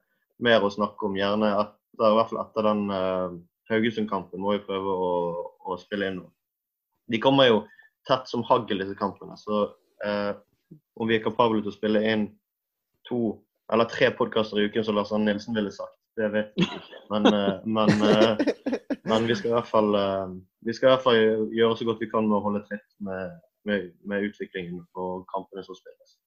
mer 0.43 0.65
å 0.65 0.71
snakke 0.73 1.07
om. 1.07 1.17
Gjerne 1.17 1.53
etter, 1.63 2.09
i 2.09 2.17
hvert 2.19 2.31
fall 2.31 2.43
etter 2.43 2.69
den 2.69 2.83
uh, 2.91 3.37
Haugesund-kampen 3.71 4.43
må 4.43 4.57
vi 4.57 4.65
prøve 4.67 4.97
å, 5.07 5.13
å, 5.63 5.79
spille 5.81 6.11
inn. 6.11 6.23
De 7.11 7.19
kommer 7.23 7.49
jo 7.49 7.63
tett 8.07 8.27
som 8.29 8.43
hagl, 8.45 8.81
disse 8.81 8.97
kampene. 8.99 9.37
Så 9.39 9.65
uh, 10.05 10.31
om 10.99 11.09
vi 11.09 11.17
er 11.17 11.25
kapable 11.25 11.63
til 11.63 11.71
å 11.71 11.77
spille 11.77 12.03
inn 12.11 12.27
to 13.07 13.39
eller 13.71 13.87
tre 13.89 14.09
podkaster 14.17 14.59
i 14.59 14.65
uken, 14.67 14.83
som 14.83 14.97
Lars 14.97 15.13
Arne 15.15 15.31
Nilsen 15.31 15.55
ville 15.55 15.71
sagt, 15.71 15.95
det 16.19 16.29
vet 16.33 16.51
vi 16.57 16.65
ikke. 16.65 16.81
Men, 17.13 17.29
men, 17.63 17.93
men 19.09 19.29
vi 19.29 19.37
skal 19.39 19.51
i 19.51 19.55
hvert 19.55 19.69
fall 19.71 19.95
vi 20.65 20.73
skal 20.75 20.87
i 20.87 20.91
hvert 20.93 21.05
fall 21.05 21.49
gjøre 21.55 21.77
så 21.77 21.87
godt 21.87 22.03
vi 22.03 22.09
kan 22.11 22.27
med 22.27 22.37
å 22.39 22.43
holde 22.45 22.63
tritt 22.67 22.85
med, 23.03 23.39
med, 23.67 23.89
med 24.07 24.27
utviklingen 24.29 24.83
og 24.99 25.25
kampene 25.31 25.63
som 25.65 25.77
spilles. 25.77 26.17